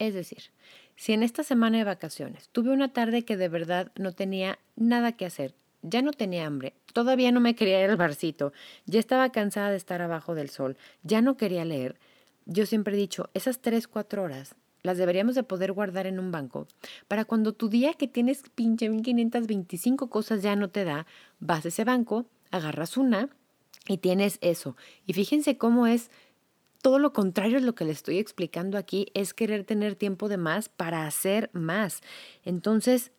Es 0.00 0.12
decir, 0.12 0.50
si 0.96 1.12
en 1.12 1.22
esta 1.22 1.44
semana 1.44 1.78
de 1.78 1.84
vacaciones 1.84 2.48
tuve 2.48 2.70
una 2.70 2.92
tarde 2.92 3.24
que 3.24 3.36
de 3.36 3.48
verdad 3.48 3.92
no 3.94 4.10
tenía 4.10 4.58
nada 4.74 5.12
que 5.12 5.24
hacer, 5.24 5.54
ya 5.82 6.02
no 6.02 6.12
tenía 6.12 6.46
hambre, 6.46 6.74
todavía 6.92 7.32
no 7.32 7.40
me 7.40 7.54
quería 7.54 7.82
ir 7.82 7.90
al 7.90 7.96
barcito, 7.96 8.52
ya 8.86 9.00
estaba 9.00 9.30
cansada 9.30 9.70
de 9.70 9.76
estar 9.76 10.02
abajo 10.02 10.34
del 10.34 10.50
sol, 10.50 10.76
ya 11.02 11.20
no 11.20 11.36
quería 11.36 11.64
leer, 11.64 11.98
yo 12.46 12.66
siempre 12.66 12.94
he 12.94 12.98
dicho, 12.98 13.30
esas 13.34 13.60
tres, 13.60 13.88
cuatro 13.88 14.22
horas 14.22 14.54
las 14.82 14.96
deberíamos 14.96 15.34
de 15.34 15.42
poder 15.42 15.72
guardar 15.72 16.06
en 16.06 16.18
un 16.18 16.30
banco 16.30 16.66
para 17.08 17.24
cuando 17.24 17.52
tu 17.52 17.68
día 17.68 17.94
que 17.94 18.08
tienes 18.08 18.42
pinche 18.54 18.88
1525 18.88 20.08
cosas 20.08 20.42
ya 20.42 20.56
no 20.56 20.70
te 20.70 20.84
da, 20.84 21.06
vas 21.40 21.64
a 21.64 21.68
ese 21.68 21.84
banco, 21.84 22.26
agarras 22.50 22.96
una 22.96 23.28
y 23.86 23.98
tienes 23.98 24.38
eso. 24.40 24.76
Y 25.04 25.12
fíjense 25.14 25.58
cómo 25.58 25.86
es 25.86 26.10
todo 26.80 26.98
lo 26.98 27.12
contrario 27.12 27.58
es 27.58 27.64
lo 27.64 27.74
que 27.74 27.84
le 27.84 27.92
estoy 27.92 28.18
explicando 28.18 28.78
aquí, 28.78 29.08
es 29.14 29.34
querer 29.34 29.64
tener 29.64 29.96
tiempo 29.96 30.28
de 30.28 30.36
más 30.36 30.68
para 30.68 31.06
hacer 31.06 31.50
más. 31.52 32.00
Entonces, 32.44 33.10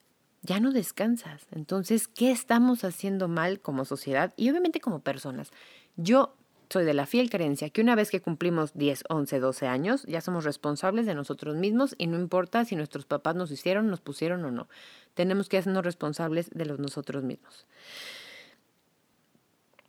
ya 0.42 0.60
no 0.60 0.72
descansas. 0.72 1.48
Entonces, 1.52 2.08
¿qué 2.08 2.32
estamos 2.32 2.84
haciendo 2.84 3.28
mal 3.28 3.60
como 3.60 3.86
sociedad 3.86 4.34
y 4.38 4.50
obviamente 4.50 4.80
como 4.80 5.02
personas? 5.02 5.52
Yo 5.96 6.36
soy 6.70 6.86
de 6.86 6.94
la 6.94 7.06
fiel 7.06 7.30
creencia 7.30 7.70
que 7.72 7.82
una 7.82 7.96
vez 7.96 8.12
que 8.12 8.22
cumplimos 8.22 8.74
10, 8.76 9.06
11, 9.10 9.40
12 9.40 9.68
años, 9.68 10.04
ya 10.04 10.22
somos 10.22 10.44
responsables 10.44 11.06
de 11.06 11.16
nosotros 11.16 11.56
mismos 11.56 11.96
y 11.98 12.08
no 12.08 12.20
importa 12.20 12.64
si 12.64 12.76
nuestros 12.76 13.06
papás 13.06 13.36
nos 13.36 13.52
hicieron, 13.52 13.88
nos 13.88 14.02
pusieron 14.02 14.46
o 14.46 14.52
no. 14.52 14.68
Tenemos 15.16 15.50
que 15.50 15.58
hacernos 15.58 15.84
responsables 15.84 16.50
de 16.52 16.66
los 16.66 16.80
nosotros 16.80 17.24
mismos. 17.24 17.66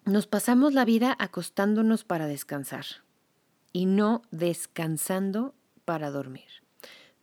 Nos 0.06 0.26
pasamos 0.26 0.72
la 0.72 0.86
vida 0.86 1.14
acostándonos 1.18 2.04
para 2.04 2.26
descansar 2.26 2.86
y 3.72 3.86
no 3.86 4.22
descansando 4.30 5.54
para 5.84 6.10
dormir. 6.10 6.59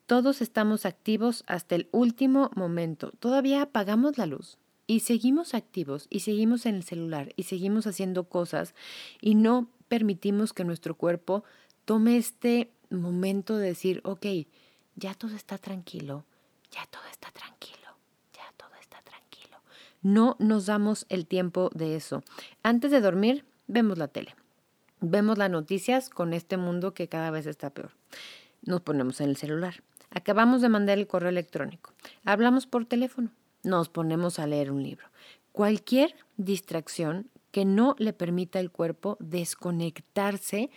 Todos 0.07 0.41
estamos 0.41 0.85
activos 0.85 1.43
hasta 1.47 1.75
el 1.75 1.89
último 1.91 2.49
momento. 2.55 3.11
Todavía 3.19 3.61
apagamos 3.61 4.17
la 4.17 4.25
luz 4.25 4.57
y 4.87 5.01
seguimos 5.01 5.53
activos 5.53 6.07
y 6.09 6.21
seguimos 6.21 6.65
en 6.65 6.75
el 6.75 6.83
celular 6.83 7.33
y 7.35 7.43
seguimos 7.43 7.87
haciendo 7.87 8.23
cosas 8.29 8.73
y 9.19 9.35
no 9.35 9.69
permitimos 9.89 10.53
que 10.53 10.63
nuestro 10.63 10.95
cuerpo 10.95 11.43
tome 11.83 12.15
este 12.15 12.71
momento 12.89 13.57
de 13.57 13.67
decir, 13.67 13.99
ok, 14.05 14.25
ya 14.95 15.13
todo 15.13 15.35
está 15.35 15.57
tranquilo, 15.57 16.23
ya 16.71 16.85
todo 16.85 17.03
está 17.11 17.29
tranquilo, 17.31 17.89
ya 18.33 18.49
todo 18.55 18.69
está 18.79 19.01
tranquilo. 19.01 19.57
No 20.01 20.37
nos 20.39 20.67
damos 20.67 21.05
el 21.09 21.27
tiempo 21.27 21.69
de 21.73 21.97
eso. 21.97 22.23
Antes 22.63 22.91
de 22.91 23.01
dormir, 23.01 23.43
vemos 23.67 23.97
la 23.97 24.07
tele 24.07 24.35
Vemos 25.01 25.37
las 25.37 25.51
noticias 25.51 26.09
con 26.09 26.33
este 26.33 26.55
mundo 26.55 26.93
que 26.93 27.09
cada 27.09 27.29
vez 27.29 27.45
está 27.45 27.69
peor. 27.71 27.91
Nos 28.63 28.81
ponemos 28.81 29.19
en 29.19 29.29
el 29.29 29.35
celular. 29.37 29.83
Acabamos 30.11 30.61
de 30.61 30.69
mandar 30.69 30.97
el 30.97 31.07
correo 31.07 31.29
electrónico. 31.29 31.93
Hablamos 32.23 32.65
por 32.65 32.85
teléfono. 32.85 33.31
Nos 33.63 33.89
ponemos 33.89 34.39
a 34.39 34.47
leer 34.47 34.71
un 34.71 34.83
libro. 34.83 35.07
Cualquier 35.51 36.15
distracción 36.37 37.29
que 37.51 37.65
no 37.65 37.95
le 37.97 38.13
permita 38.13 38.59
al 38.59 38.71
cuerpo 38.71 39.17
desconectarse 39.19 40.69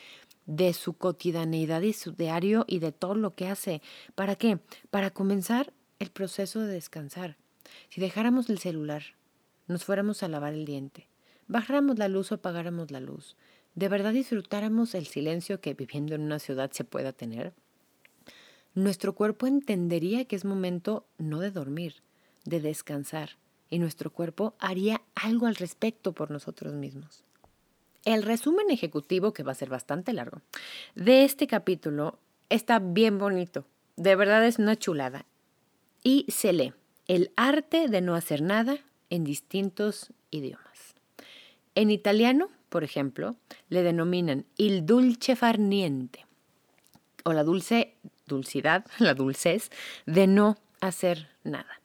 de 0.47 0.73
su 0.73 0.95
cotidianeidad 0.95 1.83
y 1.83 1.93
su 1.93 2.13
diario 2.13 2.65
y 2.67 2.79
de 2.79 2.93
todo 2.93 3.15
lo 3.15 3.35
que 3.35 3.49
hace. 3.49 3.83
¿Para 4.15 4.37
qué? 4.37 4.59
Para 4.91 5.11
comenzar 5.11 5.73
el 5.99 6.11
proceso 6.11 6.61
de 6.61 6.73
descansar. 6.73 7.37
Si 7.89 8.01
dejáramos 8.01 8.51
el 8.51 8.59
celular, 8.59 9.03
nos 9.69 9.85
fuéramos 9.85 10.23
a 10.23 10.29
lavar 10.29 10.55
el 10.55 10.65
diente, 10.65 11.07
bajáramos 11.47 11.99
la 11.99 12.09
luz 12.09 12.33
o 12.33 12.37
apagáramos 12.37 12.91
la 12.91 12.99
luz, 12.99 13.37
de 13.75 13.89
verdad 13.89 14.13
disfrutáramos 14.13 14.95
el 14.95 15.07
silencio 15.07 15.61
que 15.61 15.75
viviendo 15.75 16.17
en 16.17 16.23
una 16.23 16.41
ciudad 16.41 16.73
se 16.73 16.83
pueda 16.85 17.13
tener, 17.13 17.53
nuestro 18.75 19.15
cuerpo 19.15 19.47
entendería 19.47 20.25
que 20.25 20.37
es 20.37 20.45
momento 20.45 21.07
no 21.19 21.41
de 21.41 21.51
dormir, 21.51 21.97
de 22.45 22.61
descansar, 22.61 23.31
y 23.69 23.79
nuestro 23.79 24.11
cuerpo 24.11 24.55
haría 24.59 25.03
algo 25.15 25.47
al 25.47 25.57
respecto 25.57 26.13
por 26.13 26.31
nosotros 26.31 26.75
mismos. 26.75 27.25
El 28.05 28.23
resumen 28.23 28.71
ejecutivo, 28.71 29.33
que 29.33 29.43
va 29.43 29.53
a 29.53 29.57
ser 29.57 29.69
bastante 29.69 30.13
largo, 30.13 30.41
de 30.95 31.25
este 31.25 31.47
capítulo 31.47 32.19
está 32.49 32.79
bien 32.79 33.19
bonito, 33.19 33.65
de 33.97 34.17
verdad 34.17 34.45
es 34.47 34.59
una 34.59 34.77
chulada, 34.77 35.27
y 36.03 36.27
se 36.29 36.53
lee 36.53 36.73
El 37.07 37.33
arte 37.37 37.89
de 37.89 38.01
no 38.01 38.15
hacer 38.15 38.43
nada 38.43 38.79
en 39.11 39.25
distintos 39.25 40.13
idiomas. 40.31 40.95
En 41.75 41.91
italiano 41.91 42.51
por 42.71 42.85
ejemplo, 42.85 43.37
le 43.69 43.83
denominan 43.83 44.47
il 44.57 44.87
dulce 44.87 45.37
farniente 45.37 46.25
o 47.25 47.35
la 47.35 47.45
dulce 47.45 47.97
dulcidad, 48.31 48.87
la 48.99 49.13
dulcez 49.15 49.71
de 50.07 50.27
no 50.27 50.57
hacer 50.81 51.29
nada. 51.45 51.81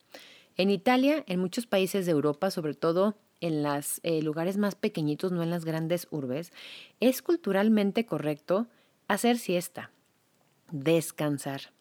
En 0.56 0.70
Italia, 0.70 1.25
en 1.28 1.42
muchos 1.42 1.68
países 1.68 2.06
de 2.06 2.14
Europa, 2.14 2.50
sobre 2.50 2.74
todo 2.74 3.18
en 3.42 3.62
los 3.62 4.00
eh, 4.04 4.22
lugares 4.22 4.56
más 4.56 4.75
pequeñitos, 4.75 5.34
no 5.34 5.44
en 5.44 5.50
las 5.50 5.66
grandes 5.66 6.08
urbes, 6.12 6.54
es 7.02 7.22
culturalmente 7.22 8.06
correcto 8.06 8.68
hacer 9.10 9.38
siesta, 9.38 9.92
descansar, 10.72 11.74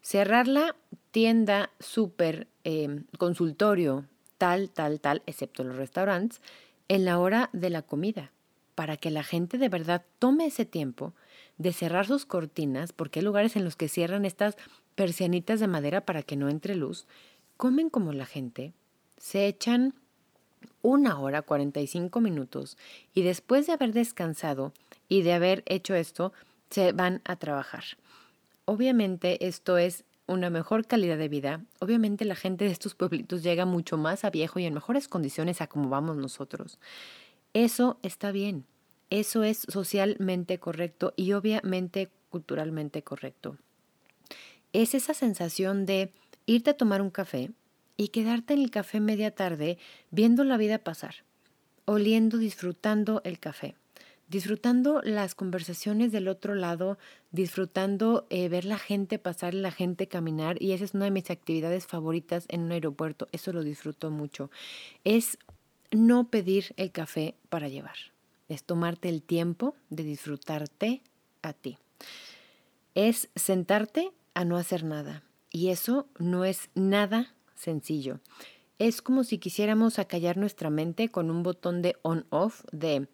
cerrar 0.00 0.48
la 0.48 0.74
tienda, 1.12 1.70
súper, 1.78 2.48
em, 2.64 3.04
consultorio, 3.18 4.06
tal, 4.36 4.70
tal, 4.70 5.00
tal, 5.00 5.22
excepto 5.26 5.62
los 5.62 5.76
restaurantes, 5.76 6.40
en 6.88 7.04
la 7.04 7.20
hora 7.20 7.50
de 7.52 7.70
la 7.70 7.82
comida 7.82 8.32
para 8.78 8.96
que 8.96 9.10
la 9.10 9.24
gente 9.24 9.58
de 9.58 9.68
verdad 9.68 10.04
tome 10.20 10.46
ese 10.46 10.64
tiempo 10.64 11.12
de 11.58 11.72
cerrar 11.72 12.06
sus 12.06 12.24
cortinas, 12.24 12.92
porque 12.92 13.20
hay 13.20 13.24
lugares 13.24 13.56
en 13.56 13.64
los 13.64 13.76
que 13.76 13.88
cierran 13.88 14.24
estas 14.24 14.56
persianitas 14.94 15.60
de 15.60 15.68
madera 15.68 16.00
para 16.00 16.22
que 16.22 16.36
no 16.36 16.48
entre 16.48 16.74
luz, 16.74 17.06
comen 17.56 17.90
como 17.90 18.12
la 18.12 18.26
gente 18.26 18.72
Se 19.18 19.46
echan 19.46 19.94
una 20.80 21.18
hora 21.18 21.42
45 21.42 22.20
minutos 22.20 22.78
y 23.12 23.22
después 23.22 23.66
de 23.66 23.72
haber 23.72 23.92
descansado 23.92 24.72
y 25.08 25.22
de 25.22 25.32
haber 25.32 25.64
hecho 25.66 25.94
esto, 25.94 26.32
se 26.70 26.92
van 26.92 27.20
a 27.24 27.36
trabajar. 27.36 27.84
Obviamente 28.64 29.46
esto 29.46 29.76
es 29.76 30.04
una 30.26 30.50
mejor 30.50 30.86
calidad 30.86 31.18
de 31.18 31.28
vida. 31.28 31.64
Obviamente 31.80 32.24
la 32.24 32.36
gente 32.36 32.64
de 32.64 32.70
estos 32.70 32.94
pueblitos 32.94 33.42
llega 33.42 33.64
mucho 33.64 33.96
más 33.96 34.24
a 34.24 34.30
viejo 34.30 34.60
y 34.60 34.66
en 34.66 34.74
mejores 34.74 35.08
condiciones 35.08 35.60
a 35.60 35.66
como 35.66 35.88
vamos 35.88 36.16
nosotros. 36.16 36.78
Eso 37.54 37.98
está 38.02 38.30
bien. 38.30 38.66
Eso 39.10 39.42
es 39.42 39.66
socialmente 39.68 40.58
correcto 40.58 41.14
y 41.16 41.32
obviamente 41.32 42.10
culturalmente 42.30 43.02
correcto. 43.02 43.56
Es 44.72 44.94
esa 44.94 45.14
sensación 45.14 45.86
de 45.86 46.12
irte 46.46 46.70
a 46.70 46.76
tomar 46.76 47.00
un 47.00 47.10
café 47.10 47.50
y 47.96 48.08
quedarte 48.08 48.54
en 48.54 48.60
el 48.60 48.70
café 48.70 49.00
media 49.00 49.30
tarde 49.30 49.78
viendo 50.10 50.44
la 50.44 50.56
vida 50.56 50.78
pasar, 50.78 51.16
oliendo, 51.86 52.38
disfrutando 52.38 53.22
el 53.24 53.38
café 53.38 53.74
disfrutando 54.28 55.00
las 55.02 55.34
conversaciones 55.34 56.12
del 56.12 56.28
otro 56.28 56.54
lado, 56.54 56.98
disfrutando 57.30 58.26
eh, 58.30 58.48
ver 58.48 58.64
la 58.64 58.78
gente 58.78 59.18
pasar, 59.18 59.54
la 59.54 59.70
gente 59.70 60.06
caminar, 60.06 60.62
y 60.62 60.72
esa 60.72 60.84
es 60.84 60.94
una 60.94 61.06
de 61.06 61.10
mis 61.10 61.30
actividades 61.30 61.86
favoritas 61.86 62.44
en 62.48 62.62
un 62.62 62.72
aeropuerto, 62.72 63.28
eso 63.32 63.52
lo 63.52 63.62
disfruto 63.62 64.10
mucho, 64.10 64.50
es 65.04 65.38
no 65.90 66.28
pedir 66.28 66.74
el 66.76 66.92
café 66.92 67.34
para 67.48 67.68
llevar, 67.68 67.96
es 68.48 68.64
tomarte 68.64 69.08
el 69.08 69.22
tiempo 69.22 69.74
de 69.90 70.04
disfrutarte 70.04 71.02
a 71.42 71.52
ti, 71.52 71.78
es 72.94 73.28
sentarte 73.36 74.10
a 74.34 74.44
no 74.44 74.56
hacer 74.56 74.84
nada, 74.84 75.22
y 75.50 75.68
eso 75.68 76.06
no 76.18 76.44
es 76.44 76.70
nada 76.74 77.34
sencillo. 77.54 78.20
Es 78.78 79.02
como 79.02 79.24
si 79.24 79.38
quisiéramos 79.38 79.98
acallar 79.98 80.36
nuestra 80.36 80.70
mente 80.70 81.08
con 81.08 81.30
un 81.30 81.42
botón 81.42 81.82
de 81.82 81.96
on-off 82.02 82.64
de 82.70 83.08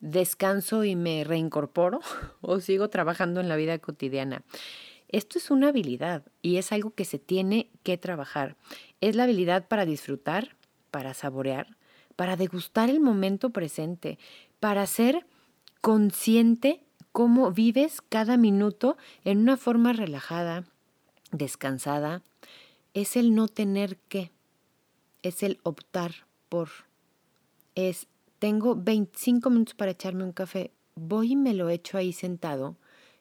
descanso 0.00 0.84
y 0.84 0.96
me 0.96 1.24
reincorporo 1.24 2.00
o 2.40 2.60
sigo 2.60 2.88
trabajando 2.88 3.40
en 3.40 3.48
la 3.48 3.56
vida 3.56 3.78
cotidiana. 3.78 4.42
Esto 5.08 5.38
es 5.38 5.50
una 5.50 5.68
habilidad 5.68 6.24
y 6.40 6.56
es 6.56 6.72
algo 6.72 6.94
que 6.94 7.04
se 7.04 7.18
tiene 7.18 7.68
que 7.82 7.98
trabajar. 7.98 8.56
Es 9.02 9.14
la 9.14 9.24
habilidad 9.24 9.68
para 9.68 9.84
disfrutar, 9.84 10.56
para 10.90 11.12
saborear, 11.12 11.76
para 12.16 12.36
degustar 12.36 12.88
el 12.88 13.00
momento 13.00 13.50
presente, 13.50 14.18
para 14.62 14.86
ser 14.86 15.26
consciente 15.80 16.84
cómo 17.10 17.50
vives 17.50 18.00
cada 18.00 18.36
minuto 18.36 18.96
en 19.24 19.38
una 19.38 19.56
forma 19.56 19.92
relajada, 19.92 20.62
descansada. 21.32 22.22
Es 22.94 23.16
el 23.16 23.34
no 23.34 23.48
tener 23.48 23.96
que, 24.08 24.30
es 25.24 25.42
el 25.42 25.58
optar 25.64 26.12
por, 26.48 26.68
es 27.74 28.06
tengo 28.38 28.76
25 28.76 29.50
minutos 29.50 29.74
para 29.74 29.90
echarme 29.90 30.22
un 30.22 30.30
café, 30.30 30.70
voy 30.94 31.32
y 31.32 31.36
me 31.36 31.54
lo 31.54 31.68
echo 31.68 31.98
ahí 31.98 32.12
sentado, 32.12 32.76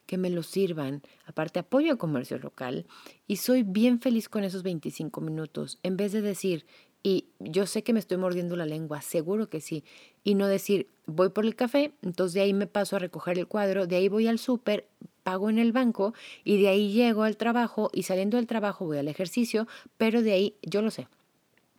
que 0.06 0.20
me 0.20 0.30
lo 0.30 0.44
sirvan, 0.44 1.02
aparte 1.26 1.58
apoyo 1.58 1.92
al 1.92 1.98
comercio 1.98 2.38
local 2.38 2.86
y 3.26 3.38
soy 3.38 3.64
bien 3.64 4.00
feliz 4.00 4.30
con 4.30 4.44
esos 4.44 4.62
25 4.62 5.20
minutos, 5.22 5.80
en 5.82 5.98
vez 5.98 6.12
de 6.12 6.22
decir, 6.22 6.68
y 7.04 7.26
yo 7.40 7.66
sé 7.66 7.84
que 7.84 7.94
me 7.94 8.00
estoy 8.00 8.18
mordiendo 8.18 8.56
la 8.56 8.66
lengua, 8.66 9.02
seguro 9.02 9.50
que 9.50 9.62
sí, 9.62 9.84
y 10.24 10.36
no 10.36 10.48
decir, 10.48 10.88
voy 11.06 11.30
por 11.30 11.46
el 11.46 11.56
café, 11.56 11.94
entonces 12.02 12.34
de 12.34 12.42
ahí 12.42 12.54
me 12.54 12.68
paso 12.68 12.96
a 12.96 13.00
recoger 13.00 13.38
el 13.38 13.48
cuadro, 13.48 13.88
de 13.88 13.96
ahí 13.96 14.10
voy 14.10 14.28
al 14.28 14.40
súper, 14.40 14.88
pago 15.24 15.50
en 15.50 15.60
el 15.60 15.72
banco 15.72 16.14
y 16.44 16.62
de 16.62 16.68
ahí 16.68 16.92
llego 16.92 17.24
al 17.24 17.38
trabajo 17.38 17.90
y 17.94 18.04
saliendo 18.04 18.38
del 18.38 18.48
trabajo 18.48 18.86
voy 18.86 18.98
al 18.98 19.08
ejercicio, 19.08 19.68
pero 19.98 20.22
de 20.22 20.32
ahí 20.32 20.56
yo 20.64 20.82
lo 20.82 20.92
sé, 20.92 21.08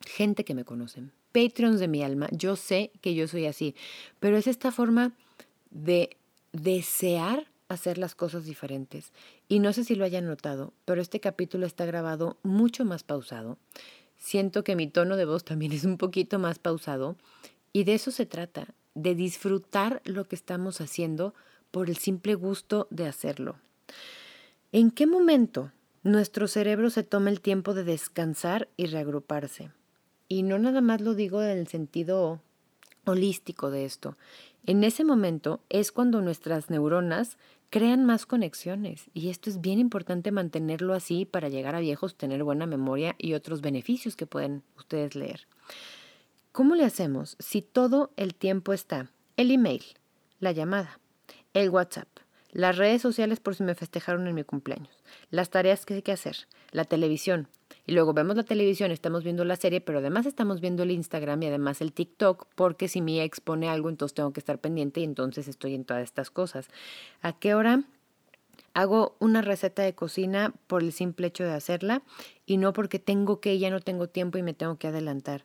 gente 0.06 0.44
que 0.44 0.54
me 0.54 0.64
conocen, 0.64 1.12
Patreons 1.32 1.80
de 1.80 1.88
mi 1.88 2.02
alma, 2.02 2.28
yo 2.30 2.56
sé 2.56 2.92
que 3.00 3.14
yo 3.14 3.26
soy 3.26 3.46
así, 3.46 3.74
pero 4.20 4.36
es 4.36 4.46
esta 4.46 4.70
forma 4.70 5.12
de 5.70 6.16
desear 6.52 7.46
hacer 7.72 7.98
las 7.98 8.14
cosas 8.14 8.44
diferentes. 8.44 9.12
Y 9.48 9.58
no 9.58 9.72
sé 9.72 9.84
si 9.84 9.94
lo 9.94 10.04
hayan 10.04 10.26
notado, 10.26 10.72
pero 10.84 11.00
este 11.00 11.20
capítulo 11.20 11.66
está 11.66 11.86
grabado 11.86 12.36
mucho 12.42 12.84
más 12.84 13.02
pausado. 13.02 13.58
Siento 14.22 14.62
que 14.62 14.76
mi 14.76 14.86
tono 14.86 15.16
de 15.16 15.24
voz 15.24 15.42
también 15.42 15.72
es 15.72 15.82
un 15.82 15.98
poquito 15.98 16.38
más 16.38 16.60
pausado. 16.60 17.16
Y 17.72 17.82
de 17.82 17.94
eso 17.94 18.12
se 18.12 18.24
trata, 18.24 18.68
de 18.94 19.16
disfrutar 19.16 20.00
lo 20.04 20.28
que 20.28 20.36
estamos 20.36 20.80
haciendo 20.80 21.34
por 21.72 21.90
el 21.90 21.96
simple 21.96 22.36
gusto 22.36 22.86
de 22.90 23.08
hacerlo. 23.08 23.56
¿En 24.70 24.92
qué 24.92 25.08
momento 25.08 25.72
nuestro 26.04 26.46
cerebro 26.46 26.88
se 26.88 27.02
toma 27.02 27.30
el 27.30 27.40
tiempo 27.40 27.74
de 27.74 27.82
descansar 27.82 28.68
y 28.76 28.86
reagruparse? 28.86 29.72
Y 30.28 30.44
no 30.44 30.56
nada 30.60 30.80
más 30.82 31.00
lo 31.00 31.14
digo 31.14 31.42
en 31.42 31.58
el 31.58 31.66
sentido 31.66 32.40
holístico 33.04 33.72
de 33.72 33.84
esto. 33.84 34.16
En 34.66 34.84
ese 34.84 35.02
momento 35.02 35.58
es 35.68 35.90
cuando 35.90 36.22
nuestras 36.22 36.70
neuronas 36.70 37.38
crean 37.72 38.04
más 38.04 38.26
conexiones 38.26 39.08
y 39.14 39.30
esto 39.30 39.48
es 39.48 39.62
bien 39.62 39.78
importante 39.78 40.30
mantenerlo 40.30 40.92
así 40.92 41.24
para 41.24 41.48
llegar 41.48 41.74
a 41.74 41.80
viejos, 41.80 42.14
tener 42.14 42.44
buena 42.44 42.66
memoria 42.66 43.14
y 43.16 43.32
otros 43.32 43.62
beneficios 43.62 44.14
que 44.14 44.26
pueden 44.26 44.62
ustedes 44.76 45.14
leer. 45.14 45.48
¿Cómo 46.52 46.74
le 46.74 46.84
hacemos 46.84 47.34
si 47.38 47.62
todo 47.62 48.12
el 48.16 48.34
tiempo 48.34 48.74
está 48.74 49.10
el 49.38 49.50
email, 49.50 49.82
la 50.38 50.52
llamada, 50.52 51.00
el 51.54 51.70
WhatsApp, 51.70 52.08
las 52.50 52.76
redes 52.76 53.00
sociales 53.00 53.40
por 53.40 53.54
si 53.54 53.62
me 53.62 53.74
festejaron 53.74 54.26
en 54.26 54.34
mi 54.34 54.44
cumpleaños, 54.44 55.02
las 55.30 55.48
tareas 55.48 55.86
que 55.86 55.94
hay 55.94 56.02
que 56.02 56.12
hacer, 56.12 56.46
la 56.72 56.84
televisión, 56.84 57.48
y 57.86 57.92
luego 57.92 58.12
vemos 58.12 58.36
la 58.36 58.44
televisión, 58.44 58.92
estamos 58.92 59.24
viendo 59.24 59.44
la 59.44 59.56
serie, 59.56 59.80
pero 59.80 59.98
además 59.98 60.26
estamos 60.26 60.60
viendo 60.60 60.84
el 60.84 60.92
Instagram 60.92 61.42
y 61.42 61.46
además 61.46 61.80
el 61.80 61.92
TikTok, 61.92 62.46
porque 62.54 62.86
si 62.86 63.00
mi 63.00 63.20
ex 63.20 63.40
pone 63.40 63.68
algo, 63.68 63.88
entonces 63.88 64.14
tengo 64.14 64.32
que 64.32 64.40
estar 64.40 64.58
pendiente 64.58 65.00
y 65.00 65.04
entonces 65.04 65.48
estoy 65.48 65.74
en 65.74 65.84
todas 65.84 66.04
estas 66.04 66.30
cosas. 66.30 66.68
¿A 67.22 67.32
qué 67.32 67.54
hora? 67.54 67.82
Hago 68.74 69.16
una 69.18 69.42
receta 69.42 69.82
de 69.82 69.94
cocina 69.94 70.54
por 70.68 70.82
el 70.82 70.92
simple 70.92 71.26
hecho 71.26 71.44
de 71.44 71.52
hacerla 71.52 72.02
y 72.46 72.56
no 72.56 72.72
porque 72.72 72.98
tengo 73.00 73.40
que, 73.40 73.58
ya 73.58 73.70
no 73.70 73.80
tengo 73.80 74.08
tiempo 74.08 74.38
y 74.38 74.42
me 74.42 74.54
tengo 74.54 74.76
que 74.76 74.86
adelantar. 74.86 75.44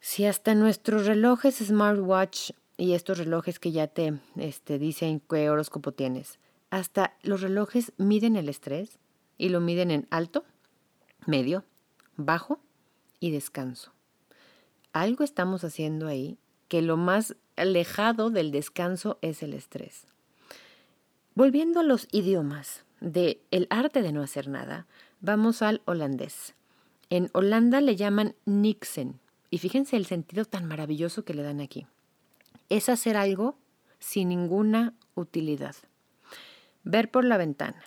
Si 0.00 0.26
hasta 0.26 0.56
nuestros 0.56 1.06
relojes 1.06 1.58
smartwatch 1.58 2.50
y 2.76 2.94
estos 2.94 3.18
relojes 3.18 3.60
que 3.60 3.70
ya 3.70 3.86
te 3.86 4.14
este, 4.36 4.80
dicen 4.80 5.22
qué 5.30 5.48
horóscopo 5.48 5.92
tienes, 5.92 6.40
hasta 6.70 7.14
los 7.22 7.42
relojes 7.42 7.92
miden 7.96 8.34
el 8.34 8.48
estrés 8.48 8.98
y 9.38 9.50
lo 9.50 9.60
miden 9.60 9.90
en 9.92 10.06
alto, 10.10 10.44
medio, 11.26 11.64
bajo 12.16 12.60
y 13.20 13.30
descanso. 13.30 13.92
Algo 14.92 15.24
estamos 15.24 15.64
haciendo 15.64 16.06
ahí 16.06 16.38
que 16.68 16.82
lo 16.82 16.96
más 16.96 17.36
alejado 17.56 18.30
del 18.30 18.50
descanso 18.50 19.18
es 19.22 19.42
el 19.42 19.54
estrés. 19.54 20.06
Volviendo 21.34 21.80
a 21.80 21.82
los 21.82 22.08
idiomas 22.12 22.84
de 23.00 23.40
el 23.50 23.66
arte 23.70 24.02
de 24.02 24.12
no 24.12 24.22
hacer 24.22 24.48
nada, 24.48 24.86
vamos 25.20 25.62
al 25.62 25.82
holandés. 25.86 26.54
En 27.10 27.30
Holanda 27.32 27.80
le 27.80 27.96
llaman 27.96 28.34
nixen 28.44 29.20
y 29.50 29.58
fíjense 29.58 29.96
el 29.96 30.06
sentido 30.06 30.44
tan 30.44 30.66
maravilloso 30.66 31.24
que 31.24 31.34
le 31.34 31.42
dan 31.42 31.60
aquí. 31.60 31.86
Es 32.68 32.88
hacer 32.88 33.16
algo 33.16 33.56
sin 33.98 34.30
ninguna 34.30 34.94
utilidad. 35.14 35.76
Ver 36.84 37.10
por 37.10 37.24
la 37.24 37.36
ventana. 37.36 37.82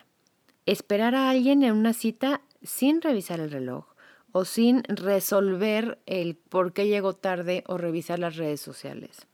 Esperar 0.64 1.14
a 1.14 1.28
alguien 1.28 1.62
en 1.62 1.72
una 1.72 1.92
cita 1.92 2.40
sin 2.62 3.00
revisar 3.02 3.40
el 3.40 3.50
reloj 3.50 3.86
o 4.32 4.44
sin 4.44 4.82
resolver 4.84 5.98
el 6.06 6.36
por 6.36 6.72
qué 6.72 6.86
llegó 6.86 7.14
tarde 7.14 7.64
o 7.66 7.78
revisar 7.78 8.18
las 8.18 8.36
redes 8.36 8.60
sociales. 8.60 9.26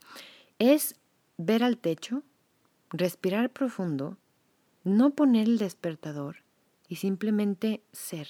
Es 0.59 0.95
ver 1.37 1.63
al 1.63 1.77
techo, 1.77 2.23
respirar 2.89 3.49
profundo, 3.49 4.17
no 4.83 5.11
poner 5.11 5.47
el 5.47 5.57
despertador 5.57 6.37
y 6.87 6.97
simplemente 6.97 7.81
ser. 7.91 8.27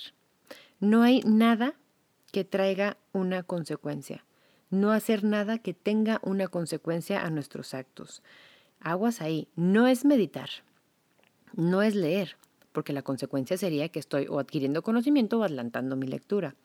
No 0.80 1.04
hay 1.04 1.22
nada 1.22 1.76
que 2.32 2.44
traiga 2.44 2.98
una 3.12 3.44
consecuencia. 3.44 4.26
No 4.70 4.92
hacer 4.92 5.24
nada 5.24 5.60
que 5.60 5.74
tenga 5.74 6.20
una 6.24 6.48
consecuencia 6.48 7.24
a 7.24 7.30
nuestros 7.30 7.76
actos. 7.76 8.24
Aguas 8.80 9.22
ahí. 9.22 9.48
No 9.56 9.88
es 9.88 10.06
meditar. 10.06 10.50
No 11.56 11.84
es 11.84 11.94
leer 11.94 12.36
porque 12.74 12.92
la 12.92 13.04
consecuencia 13.04 13.56
sería 13.58 13.88
que 13.88 14.00
estoy 14.00 14.28
o 14.28 14.40
adquiriendo 14.40 14.82
conocimiento 14.82 15.40
o 15.40 15.44
adelantando 15.44 15.96
mi 15.96 16.08
lectura. 16.08 16.56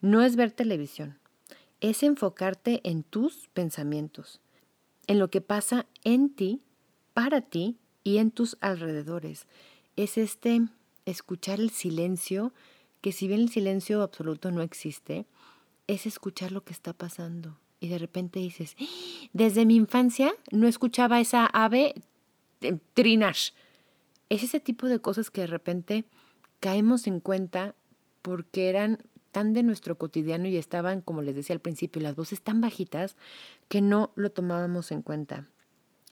No 0.00 0.22
es 0.22 0.34
ver 0.34 0.50
televisión, 0.50 1.18
es 1.80 2.02
enfocarte 2.02 2.80
en 2.82 3.04
tus 3.04 3.48
pensamientos, 3.52 4.40
en 5.06 5.18
lo 5.18 5.30
que 5.30 5.40
pasa 5.40 5.86
en 6.02 6.30
ti, 6.30 6.60
para 7.14 7.42
ti 7.42 7.76
y 8.02 8.18
en 8.18 8.30
tus 8.30 8.56
alrededores. 8.60 9.46
Es 9.96 10.18
este 10.18 10.62
escuchar 11.04 11.60
el 11.60 11.70
silencio, 11.70 12.52
que 13.00 13.12
si 13.12 13.28
bien 13.28 13.40
el 13.40 13.50
silencio 13.50 14.02
absoluto 14.02 14.50
no 14.50 14.62
existe, 14.62 15.26
es 15.86 16.06
escuchar 16.06 16.52
lo 16.52 16.64
que 16.64 16.72
está 16.72 16.92
pasando. 16.92 17.58
Y 17.80 17.88
de 17.88 17.98
repente 17.98 18.40
dices, 18.40 18.76
¡Ah! 18.80 18.84
desde 19.32 19.66
mi 19.66 19.76
infancia 19.76 20.32
no 20.50 20.66
escuchaba 20.66 21.20
esa 21.20 21.46
ave 21.46 21.94
eh, 22.60 22.78
trinar 22.94 23.36
es 24.30 24.44
ese 24.44 24.60
tipo 24.60 24.86
de 24.86 25.00
cosas 25.00 25.30
que 25.30 25.42
de 25.42 25.48
repente 25.48 26.04
caemos 26.60 27.06
en 27.06 27.20
cuenta 27.20 27.74
porque 28.22 28.70
eran 28.70 28.98
tan 29.32 29.52
de 29.52 29.62
nuestro 29.62 29.98
cotidiano 29.98 30.46
y 30.46 30.56
estaban, 30.56 31.02
como 31.02 31.20
les 31.20 31.34
decía 31.34 31.54
al 31.54 31.60
principio, 31.60 32.00
las 32.00 32.16
voces 32.16 32.40
tan 32.40 32.60
bajitas 32.60 33.16
que 33.68 33.80
no 33.80 34.12
lo 34.14 34.30
tomábamos 34.30 34.92
en 34.92 35.02
cuenta. 35.02 35.46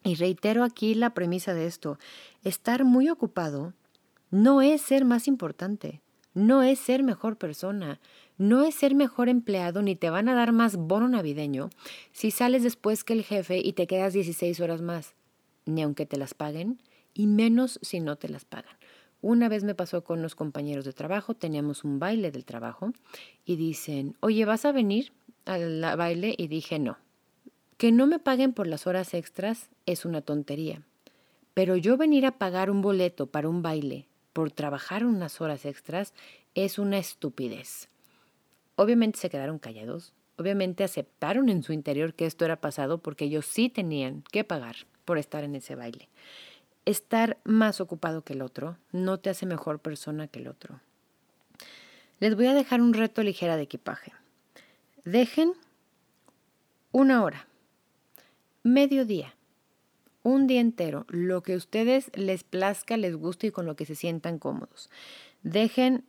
Y 0.05 0.17
reitero 0.17 0.65
aquí 0.65 0.95
la 0.95 1.15
premisa 1.15 1.55
de 1.55 1.67
esto, 1.67 1.99
estar 2.45 2.85
muy 2.85 3.09
ocupado 3.09 3.73
no 4.31 4.63
es 4.63 4.83
ser 4.83 5.05
más 5.05 5.27
importante, 5.27 6.01
no 6.35 6.63
es 6.63 6.79
ser 6.79 7.03
mejor 7.03 7.37
persona, 7.37 8.01
no 8.37 8.63
es 8.63 8.75
ser 8.75 8.95
mejor 8.95 9.29
empleado 9.29 9.83
ni 9.83 9.97
te 9.97 10.11
van 10.11 10.29
a 10.29 10.35
dar 10.35 10.53
más 10.53 10.77
bono 10.77 11.09
navideño 11.09 11.71
si 12.13 12.31
sales 12.31 12.63
después 12.63 13.05
que 13.05 13.15
el 13.15 13.25
jefe 13.25 13.59
y 13.59 13.73
te 13.73 13.87
quedas 13.87 14.13
16 14.13 14.61
horas 14.61 14.83
más, 14.83 15.15
ni 15.67 15.83
aunque 15.83 16.07
te 16.07 16.17
las 16.17 16.35
paguen, 16.35 16.79
y 17.19 17.27
menos 17.27 17.81
si 17.83 17.99
no 17.99 18.17
te 18.17 18.29
las 18.29 18.45
pagan. 18.45 18.77
Una 19.21 19.49
vez 19.49 19.65
me 19.65 19.75
pasó 19.75 20.05
con 20.05 20.21
unos 20.21 20.37
compañeros 20.37 20.85
de 20.85 20.93
trabajo, 20.93 21.35
teníamos 21.35 21.83
un 21.83 21.99
baile 21.99 22.31
del 22.31 22.45
trabajo 22.45 22.93
y 23.45 23.57
dicen, 23.57 24.17
oye, 24.21 24.45
¿vas 24.45 24.65
a 24.65 24.71
venir 24.71 25.13
al 25.45 25.81
baile? 25.97 26.37
Y 26.39 26.47
dije, 26.47 26.79
no. 26.79 26.97
Que 27.77 27.91
no 27.91 28.07
me 28.07 28.21
paguen 28.21 28.53
por 28.53 28.69
las 28.69 28.87
horas 28.87 29.15
extras 29.15 29.69
es 29.85 30.05
una 30.05 30.23
tontería. 30.23 30.83
Pero 31.55 31.77
yo 31.77 31.97
venir 31.97 32.25
a 32.25 32.39
pagar 32.39 32.71
un 32.71 32.83
boleto 32.83 33.27
para 33.27 33.49
un 33.49 33.63
baile 33.63 34.07
por 34.33 34.53
trabajar 34.53 35.05
unas 35.05 35.41
horas 35.41 35.67
extras 35.67 36.15
es 36.55 36.79
una 36.79 36.99
estupidez. 36.99 37.89
Obviamente 38.77 39.19
se 39.19 39.29
quedaron 39.29 39.59
callados, 39.59 40.13
obviamente 40.37 40.85
aceptaron 40.85 41.49
en 41.49 41.65
su 41.65 41.73
interior 41.73 42.15
que 42.15 42.27
esto 42.27 42.45
era 42.45 42.61
pasado 42.61 42.99
porque 42.99 43.25
ellos 43.25 43.45
sí 43.45 43.69
tenían 43.69 44.23
que 44.31 44.45
pagar 44.45 44.77
por 45.05 45.19
estar 45.19 45.43
en 45.43 45.57
ese 45.57 45.75
baile. 45.75 46.09
Estar 46.89 47.37
más 47.45 47.83
ocupado 47.83 48.23
que 48.23 48.33
el 48.33 48.41
otro 48.41 48.79
no 48.93 49.21
te 49.21 49.29
hace 49.29 49.45
mejor 49.45 49.79
persona 49.79 50.27
que 50.27 50.39
el 50.39 50.49
otro. 50.49 50.81
Les 52.19 52.35
voy 52.35 52.47
a 52.47 52.55
dejar 52.55 52.81
un 52.81 52.95
reto 52.95 53.23
ligera 53.23 53.59
de 53.59 53.65
equipaje. 53.65 54.15
Dejen 55.05 55.53
una 56.91 57.23
hora, 57.23 57.47
medio 58.63 59.05
día, 59.05 59.35
un 60.23 60.47
día 60.47 60.63
entero, 60.63 61.05
lo 61.11 61.43
que 61.43 61.53
a 61.53 61.57
ustedes 61.59 62.11
les 62.15 62.43
plazca, 62.43 62.97
les 62.97 63.17
guste 63.17 63.49
y 63.49 63.51
con 63.51 63.67
lo 63.67 63.77
que 63.77 63.85
se 63.85 63.95
sientan 63.95 64.39
cómodos. 64.39 64.89
Dejen, 65.43 66.07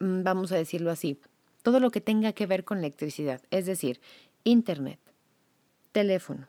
mm, 0.00 0.24
vamos 0.24 0.52
a 0.52 0.56
decirlo 0.56 0.90
así, 0.90 1.18
todo 1.62 1.80
lo 1.80 1.90
que 1.90 2.02
tenga 2.02 2.34
que 2.34 2.44
ver 2.44 2.64
con 2.64 2.76
electricidad, 2.76 3.40
es 3.50 3.64
decir, 3.64 4.02
internet, 4.44 5.00
teléfono, 5.92 6.48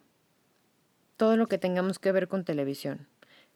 todo 1.16 1.38
lo 1.38 1.48
que 1.48 1.58
tengamos 1.58 1.98
que 1.98 2.12
ver 2.12 2.28
con 2.28 2.44
televisión, 2.44 3.08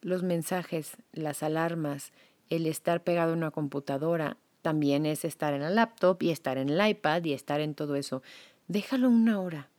los 0.01 0.23
mensajes, 0.23 0.97
las 1.13 1.43
alarmas, 1.43 2.11
el 2.49 2.67
estar 2.67 3.03
pegado 3.03 3.31
a 3.31 3.35
una 3.35 3.51
computadora, 3.51 4.37
también 4.61 5.05
es 5.05 5.25
estar 5.25 5.53
en 5.53 5.61
la 5.61 5.69
laptop 5.69 6.21
y 6.21 6.31
estar 6.31 6.57
en 6.57 6.69
el 6.69 6.89
iPad 6.89 7.23
y 7.23 7.33
estar 7.33 7.61
en 7.61 7.73
todo 7.73 7.95
eso. 7.95 8.21
Déjalo 8.67 9.09
una 9.09 9.39
hora. 9.39 9.69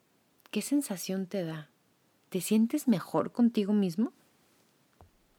¿Qué 0.51 0.63
sensación 0.63 1.27
te 1.27 1.45
da? 1.45 1.71
¿Te 2.31 2.41
sientes 2.41 2.89
mejor 2.89 3.33
contigo 3.33 3.73
mismo? 3.73 4.13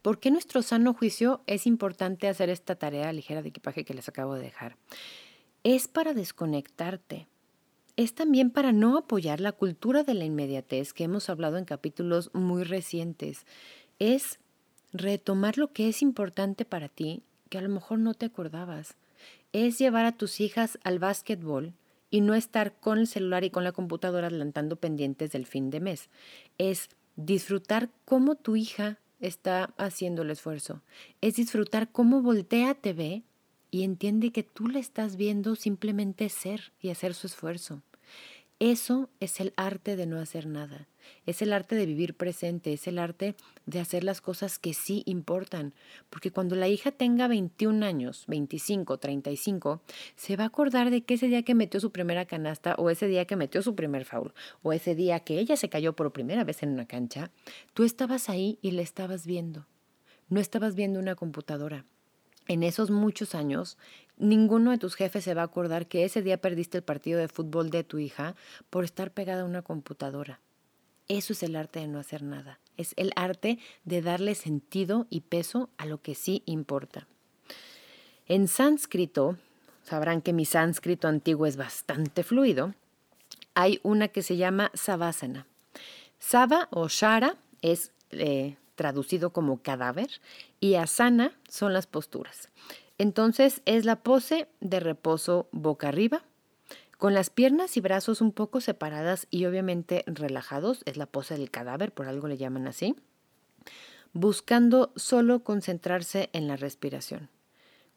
¿Por 0.01 0.19
qué 0.19 0.31
nuestro 0.31 0.61
sano 0.61 0.93
juicio 0.93 1.41
es 1.47 1.65
importante 1.65 2.27
hacer 2.27 2.49
esta 2.49 2.75
tarea 2.75 3.11
ligera 3.13 3.41
de 3.41 3.49
equipaje 3.49 3.85
que 3.85 3.93
les 3.93 4.07
acabo 4.09 4.35
de 4.35 4.41
dejar? 4.41 4.77
es 5.63 5.87
para 5.87 6.13
desconectarte. 6.13 7.27
Es 7.95 8.13
también 8.13 8.49
para 8.51 8.71
no 8.71 8.97
apoyar 8.97 9.39
la 9.39 9.53
cultura 9.53 10.03
de 10.03 10.13
la 10.13 10.25
inmediatez 10.25 10.93
que 10.93 11.05
hemos 11.05 11.29
hablado 11.29 11.57
en 11.57 11.65
capítulos 11.65 12.31
muy 12.33 12.63
recientes. 12.63 13.45
Es 13.99 14.39
retomar 14.93 15.57
lo 15.57 15.73
que 15.73 15.89
es 15.89 16.01
importante 16.01 16.65
para 16.65 16.87
ti, 16.87 17.23
que 17.49 17.57
a 17.57 17.61
lo 17.61 17.69
mejor 17.69 17.99
no 17.99 18.13
te 18.13 18.27
acordabas. 18.27 18.95
Es 19.51 19.77
llevar 19.79 20.05
a 20.05 20.17
tus 20.17 20.39
hijas 20.39 20.79
al 20.83 20.99
básquetbol 20.99 21.73
y 22.09 22.21
no 22.21 22.35
estar 22.35 22.79
con 22.79 22.99
el 22.99 23.07
celular 23.07 23.43
y 23.43 23.49
con 23.49 23.63
la 23.63 23.71
computadora 23.71 24.27
adelantando 24.27 24.75
pendientes 24.75 25.31
del 25.31 25.45
fin 25.45 25.69
de 25.69 25.79
mes. 25.79 26.09
Es 26.57 26.89
disfrutar 27.15 27.89
cómo 28.05 28.35
tu 28.35 28.55
hija 28.55 28.99
está 29.19 29.73
haciendo 29.77 30.21
el 30.21 30.31
esfuerzo. 30.31 30.81
Es 31.21 31.35
disfrutar 31.35 31.91
cómo 31.91 32.21
voltea 32.21 32.75
te 32.75 32.93
ve 32.93 33.23
y 33.71 33.83
entiende 33.83 34.31
que 34.31 34.43
tú 34.43 34.67
le 34.67 34.79
estás 34.79 35.15
viendo 35.15 35.55
simplemente 35.55 36.29
ser 36.29 36.71
y 36.79 36.89
hacer 36.89 37.15
su 37.15 37.27
esfuerzo. 37.27 37.81
Eso 38.59 39.09
es 39.19 39.39
el 39.39 39.53
arte 39.55 39.95
de 39.95 40.05
no 40.05 40.19
hacer 40.19 40.45
nada. 40.45 40.87
Es 41.25 41.41
el 41.41 41.53
arte 41.53 41.75
de 41.75 41.85
vivir 41.85 42.15
presente, 42.15 42.73
es 42.73 42.87
el 42.87 42.99
arte 42.99 43.35
de 43.65 43.79
hacer 43.79 44.03
las 44.03 44.21
cosas 44.21 44.59
que 44.59 44.73
sí 44.73 45.03
importan. 45.05 45.73
Porque 46.09 46.31
cuando 46.31 46.55
la 46.55 46.67
hija 46.67 46.91
tenga 46.91 47.27
21 47.27 47.85
años, 47.85 48.25
25, 48.27 48.97
35, 48.97 49.81
se 50.15 50.35
va 50.35 50.43
a 50.45 50.47
acordar 50.47 50.89
de 50.89 51.03
que 51.03 51.15
ese 51.15 51.27
día 51.27 51.43
que 51.43 51.55
metió 51.55 51.79
su 51.79 51.91
primera 51.91 52.25
canasta, 52.25 52.75
o 52.75 52.89
ese 52.89 53.07
día 53.07 53.25
que 53.25 53.35
metió 53.35 53.61
su 53.61 53.75
primer 53.75 54.05
foul, 54.05 54.33
o 54.61 54.73
ese 54.73 54.95
día 54.95 55.19
que 55.21 55.39
ella 55.39 55.57
se 55.57 55.69
cayó 55.69 55.93
por 55.93 56.11
primera 56.11 56.43
vez 56.43 56.63
en 56.63 56.69
una 56.69 56.85
cancha, 56.85 57.31
tú 57.73 57.83
estabas 57.83 58.29
ahí 58.29 58.59
y 58.61 58.71
le 58.71 58.81
estabas 58.81 59.25
viendo. 59.25 59.65
No 60.29 60.39
estabas 60.39 60.75
viendo 60.75 60.99
una 60.99 61.15
computadora 61.15 61.85
en 62.47 62.63
esos 62.63 62.91
muchos 62.91 63.35
años, 63.35 63.77
ninguno 64.17 64.71
de 64.71 64.77
tus 64.77 64.95
jefes 64.95 65.23
se 65.23 65.33
va 65.33 65.41
a 65.41 65.45
acordar 65.45 65.87
que 65.87 66.03
ese 66.03 66.21
día 66.21 66.41
perdiste 66.41 66.79
el 66.79 66.83
partido 66.83 67.19
de 67.19 67.27
fútbol 67.27 67.69
de 67.69 67.83
tu 67.83 67.99
hija 67.99 68.35
por 68.69 68.83
estar 68.83 69.11
pegada 69.11 69.43
a 69.43 69.45
una 69.45 69.61
computadora. 69.61 70.39
Eso 71.07 71.33
es 71.33 71.43
el 71.43 71.55
arte 71.55 71.79
de 71.79 71.87
no 71.87 71.99
hacer 71.99 72.23
nada. 72.23 72.59
Es 72.77 72.93
el 72.97 73.11
arte 73.15 73.59
de 73.83 74.01
darle 74.01 74.35
sentido 74.35 75.07
y 75.09 75.21
peso 75.21 75.69
a 75.77 75.85
lo 75.85 76.01
que 76.01 76.15
sí 76.15 76.43
importa. 76.45 77.07
En 78.27 78.47
sánscrito, 78.47 79.37
sabrán 79.83 80.21
que 80.21 80.33
mi 80.33 80.45
sánscrito 80.45 81.07
antiguo 81.07 81.45
es 81.45 81.57
bastante 81.57 82.23
fluido, 82.23 82.73
hay 83.53 83.79
una 83.83 84.07
que 84.07 84.23
se 84.23 84.37
llama 84.37 84.71
savasana. 84.73 85.45
Sava 86.19 86.67
o 86.71 86.87
shara 86.87 87.35
es 87.61 87.91
eh, 88.11 88.55
traducido 88.75 89.31
como 89.31 89.61
cadáver, 89.61 90.09
y 90.59 90.75
asana 90.75 91.33
son 91.49 91.73
las 91.73 91.85
posturas. 91.85 92.49
Entonces 92.97 93.61
es 93.65 93.85
la 93.85 93.97
pose 93.97 94.47
de 94.61 94.79
reposo 94.79 95.47
boca 95.51 95.89
arriba, 95.89 96.23
con 97.03 97.13
las 97.13 97.29
piernas 97.29 97.75
y 97.75 97.81
brazos 97.81 98.21
un 98.21 98.31
poco 98.31 98.61
separadas 98.61 99.27
y 99.29 99.43
obviamente 99.43 100.05
relajados, 100.07 100.83
es 100.85 100.95
la 100.95 101.05
pose 101.05 101.37
del 101.37 101.51
cadáver, 101.51 101.91
por 101.91 102.07
algo 102.07 102.29
le 102.29 102.37
llaman 102.37 102.65
así, 102.65 102.95
buscando 104.13 104.93
solo 104.95 105.43
concentrarse 105.43 106.29
en 106.31 106.47
la 106.47 106.55
respiración. 106.55 107.27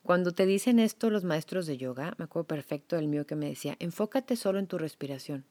Cuando 0.02 0.32
te 0.32 0.44
dicen 0.44 0.80
esto 0.80 1.08
los 1.08 1.22
maestros 1.22 1.66
de 1.66 1.76
yoga, 1.76 2.16
me 2.18 2.24
acuerdo 2.24 2.48
perfecto 2.48 2.96
del 2.96 3.06
mío 3.06 3.28
que 3.28 3.36
me 3.36 3.48
decía, 3.48 3.76
enfócate 3.78 4.34
solo 4.34 4.58
en 4.58 4.66
tu 4.66 4.76
respiración. 4.76 5.44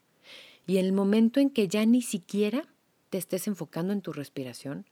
Y 0.67 0.77
en 0.79 0.87
el 0.87 0.91
momento 0.91 1.39
en 1.39 1.49
que 1.49 1.69
ya 1.69 1.85
ni 1.85 2.01
siquiera 2.01 2.67
te 3.09 3.17
estés 3.17 3.47
enfocando 3.47 3.93
en 3.93 4.01
tu 4.01 4.11
respiración, 4.11 4.85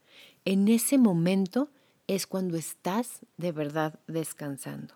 en 0.45 0.69
ese 0.69 0.97
momento 0.97 1.69
es 2.08 2.28
cuando 2.28 2.56
estás 2.56 3.26
de 3.36 3.52
verdad 3.52 3.99
descansando. 4.08 4.95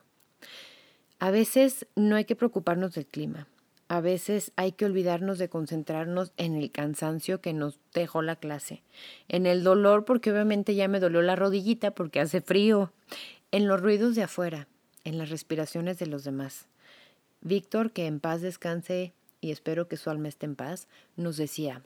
A 1.19 1.31
veces 1.31 1.85
no 1.97 2.15
hay 2.15 2.23
que 2.23 2.37
preocuparnos 2.37 2.93
del 2.93 3.07
clima. 3.07 3.49
A 3.89 4.01
veces 4.01 4.51
hay 4.57 4.73
que 4.73 4.85
olvidarnos 4.85 5.37
de 5.37 5.47
concentrarnos 5.47 6.33
en 6.35 6.55
el 6.55 6.71
cansancio 6.71 7.39
que 7.39 7.53
nos 7.53 7.79
dejó 7.93 8.21
la 8.21 8.35
clase, 8.35 8.83
en 9.29 9.45
el 9.45 9.63
dolor 9.63 10.03
porque 10.03 10.31
obviamente 10.31 10.75
ya 10.75 10.89
me 10.89 10.99
dolió 10.99 11.21
la 11.21 11.37
rodillita 11.37 11.91
porque 11.91 12.19
hace 12.19 12.41
frío, 12.41 12.91
en 13.51 13.67
los 13.67 13.79
ruidos 13.79 14.15
de 14.15 14.23
afuera, 14.23 14.67
en 15.05 15.17
las 15.17 15.29
respiraciones 15.29 15.99
de 15.99 16.07
los 16.07 16.25
demás. 16.25 16.67
Víctor, 17.41 17.91
que 17.91 18.07
en 18.07 18.19
paz 18.19 18.41
descanse 18.41 19.13
y 19.39 19.51
espero 19.51 19.87
que 19.87 19.95
su 19.95 20.09
alma 20.09 20.27
esté 20.27 20.47
en 20.47 20.55
paz, 20.55 20.89
nos 21.15 21.37
decía, 21.37 21.81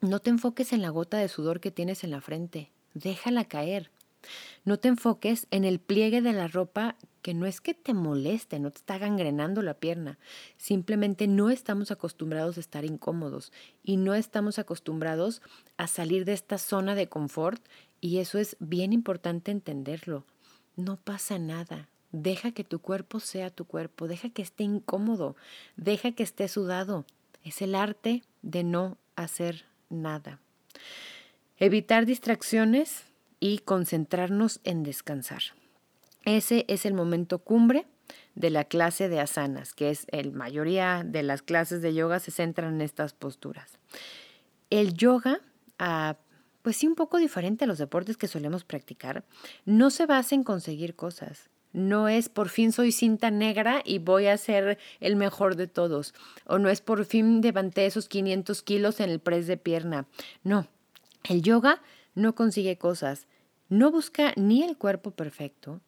no 0.00 0.20
te 0.20 0.30
enfoques 0.30 0.72
en 0.72 0.80
la 0.80 0.88
gota 0.88 1.18
de 1.18 1.28
sudor 1.28 1.60
que 1.60 1.70
tienes 1.70 2.04
en 2.04 2.10
la 2.10 2.22
frente, 2.22 2.70
déjala 2.94 3.44
caer. 3.44 3.90
No 4.64 4.78
te 4.78 4.88
enfoques 4.88 5.46
en 5.50 5.64
el 5.64 5.78
pliegue 5.78 6.22
de 6.22 6.32
la 6.32 6.48
ropa 6.48 6.96
que 7.22 7.32
no 7.32 7.46
es 7.46 7.62
que 7.62 7.72
te 7.72 7.94
moleste, 7.94 8.58
no 8.58 8.70
te 8.70 8.78
está 8.78 8.98
gangrenando 8.98 9.62
la 9.62 9.74
pierna, 9.74 10.18
simplemente 10.58 11.26
no 11.26 11.48
estamos 11.48 11.90
acostumbrados 11.90 12.58
a 12.58 12.60
estar 12.60 12.84
incómodos 12.84 13.50
y 13.82 13.96
no 13.96 14.14
estamos 14.14 14.58
acostumbrados 14.58 15.40
a 15.78 15.86
salir 15.86 16.26
de 16.26 16.34
esta 16.34 16.58
zona 16.58 16.94
de 16.94 17.08
confort 17.08 17.64
y 18.02 18.18
eso 18.18 18.38
es 18.38 18.58
bien 18.60 18.92
importante 18.92 19.50
entenderlo. 19.50 20.26
No 20.76 20.98
pasa 20.98 21.38
nada. 21.38 21.88
Deja 22.12 22.52
que 22.52 22.62
tu 22.62 22.80
cuerpo 22.80 23.18
sea 23.20 23.50
tu 23.50 23.64
cuerpo, 23.64 24.06
deja 24.06 24.28
que 24.28 24.42
esté 24.42 24.64
incómodo, 24.64 25.34
deja 25.76 26.12
que 26.12 26.22
esté 26.22 26.46
sudado. 26.48 27.06
Es 27.42 27.62
el 27.62 27.74
arte 27.74 28.22
de 28.42 28.64
no 28.64 28.98
hacer 29.16 29.64
nada. 29.88 30.40
Evitar 31.56 32.04
distracciones 32.04 33.04
y 33.44 33.58
concentrarnos 33.58 34.60
en 34.64 34.84
descansar. 34.84 35.42
Ese 36.24 36.64
es 36.66 36.86
el 36.86 36.94
momento 36.94 37.40
cumbre 37.40 37.84
de 38.34 38.48
la 38.48 38.64
clase 38.64 39.10
de 39.10 39.20
asanas, 39.20 39.74
que 39.74 39.90
es 39.90 40.06
la 40.10 40.30
mayoría 40.30 41.02
de 41.04 41.22
las 41.22 41.42
clases 41.42 41.82
de 41.82 41.92
yoga 41.92 42.20
se 42.20 42.30
centran 42.30 42.76
en 42.76 42.80
estas 42.80 43.12
posturas. 43.12 43.78
El 44.70 44.94
yoga, 44.94 45.42
ah, 45.78 46.16
pues 46.62 46.78
sí 46.78 46.86
un 46.86 46.94
poco 46.94 47.18
diferente 47.18 47.64
a 47.64 47.66
los 47.66 47.76
deportes 47.76 48.16
que 48.16 48.28
solemos 48.28 48.64
practicar, 48.64 49.24
no 49.66 49.90
se 49.90 50.06
basa 50.06 50.34
en 50.34 50.42
conseguir 50.42 50.96
cosas. 50.96 51.50
no 51.74 52.08
es 52.08 52.30
por 52.30 52.48
fin 52.48 52.72
soy 52.72 52.92
cinta 52.92 53.30
negra 53.30 53.82
y 53.84 53.98
voy 53.98 54.28
a 54.28 54.38
ser 54.38 54.78
el 55.00 55.16
mejor 55.16 55.56
de 55.56 55.66
todos. 55.66 56.14
O 56.46 56.58
no 56.58 56.70
es 56.70 56.80
por 56.80 57.04
fin 57.04 57.42
levanté 57.42 57.84
esos 57.84 58.08
500 58.08 58.62
kilos 58.62 59.00
en 59.00 59.10
el 59.10 59.20
press 59.20 59.46
de 59.46 59.58
pierna. 59.58 60.06
No, 60.44 60.66
el 61.24 61.42
yoga 61.42 61.82
no 62.14 62.34
consigue 62.34 62.78
cosas. 62.78 63.26
No 63.68 63.90
busca 63.90 64.32
ni 64.36 64.62
el 64.62 64.76
cuerpo 64.76 65.10
perfecto, 65.10 65.80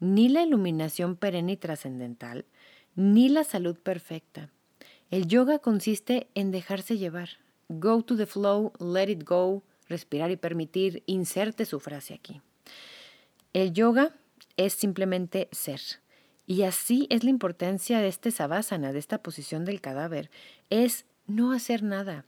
ni 0.00 0.28
la 0.28 0.42
iluminación 0.42 1.16
perenne 1.16 1.52
y 1.52 1.56
trascendental, 1.56 2.44
ni 2.94 3.28
la 3.28 3.44
salud 3.44 3.76
perfecta. 3.76 4.50
El 5.10 5.26
yoga 5.26 5.58
consiste 5.58 6.28
en 6.34 6.50
dejarse 6.50 6.98
llevar. 6.98 7.30
Go 7.68 8.02
to 8.02 8.16
the 8.16 8.26
flow, 8.26 8.72
let 8.78 9.10
it 9.10 9.24
go, 9.24 9.62
respirar 9.88 10.30
y 10.30 10.36
permitir. 10.36 11.02
Inserte 11.06 11.66
su 11.66 11.80
frase 11.80 12.14
aquí. 12.14 12.40
El 13.52 13.72
yoga 13.72 14.14
es 14.56 14.72
simplemente 14.74 15.48
ser. 15.52 15.80
Y 16.46 16.62
así 16.62 17.06
es 17.10 17.24
la 17.24 17.30
importancia 17.30 18.00
de 18.00 18.08
este 18.08 18.30
savasana, 18.30 18.92
de 18.92 18.98
esta 18.98 19.22
posición 19.22 19.64
del 19.64 19.80
cadáver, 19.80 20.30
es 20.70 21.06
no 21.26 21.52
hacer 21.52 21.82
nada, 21.82 22.26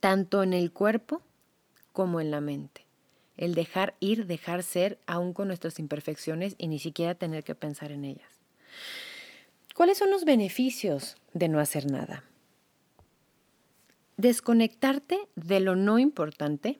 tanto 0.00 0.42
en 0.42 0.52
el 0.52 0.72
cuerpo 0.72 1.22
como 1.92 2.20
en 2.20 2.30
la 2.30 2.40
mente. 2.40 2.83
El 3.36 3.54
dejar 3.54 3.94
ir, 4.00 4.26
dejar 4.26 4.62
ser, 4.62 4.98
aún 5.06 5.32
con 5.32 5.48
nuestras 5.48 5.78
imperfecciones 5.78 6.54
y 6.58 6.68
ni 6.68 6.78
siquiera 6.78 7.14
tener 7.14 7.44
que 7.44 7.54
pensar 7.54 7.92
en 7.92 8.04
ellas. 8.04 8.30
¿Cuáles 9.74 9.98
son 9.98 10.10
los 10.10 10.24
beneficios 10.24 11.16
de 11.32 11.48
no 11.48 11.58
hacer 11.58 11.90
nada? 11.90 12.24
Desconectarte 14.16 15.18
de 15.34 15.60
lo 15.60 15.74
no 15.74 15.98
importante 15.98 16.78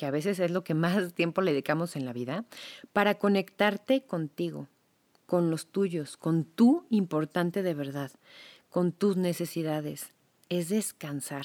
que 0.00 0.06
a 0.06 0.10
veces 0.10 0.38
es 0.38 0.50
lo 0.50 0.64
que 0.64 0.72
más 0.72 1.12
tiempo 1.14 1.42
le 1.42 1.52
dedicamos 1.52 1.94
en 1.94 2.06
la 2.06 2.14
vida, 2.14 2.46
para 2.94 3.16
conectarte 3.16 4.00
contigo, 4.00 4.66
con 5.26 5.50
los 5.50 5.66
tuyos, 5.66 6.16
con 6.16 6.44
tu 6.44 6.86
importante 6.88 7.62
de 7.62 7.74
verdad, 7.74 8.10
con 8.70 8.92
tus 8.92 9.18
necesidades. 9.18 10.14
Es 10.48 10.70
descansar. 10.70 11.44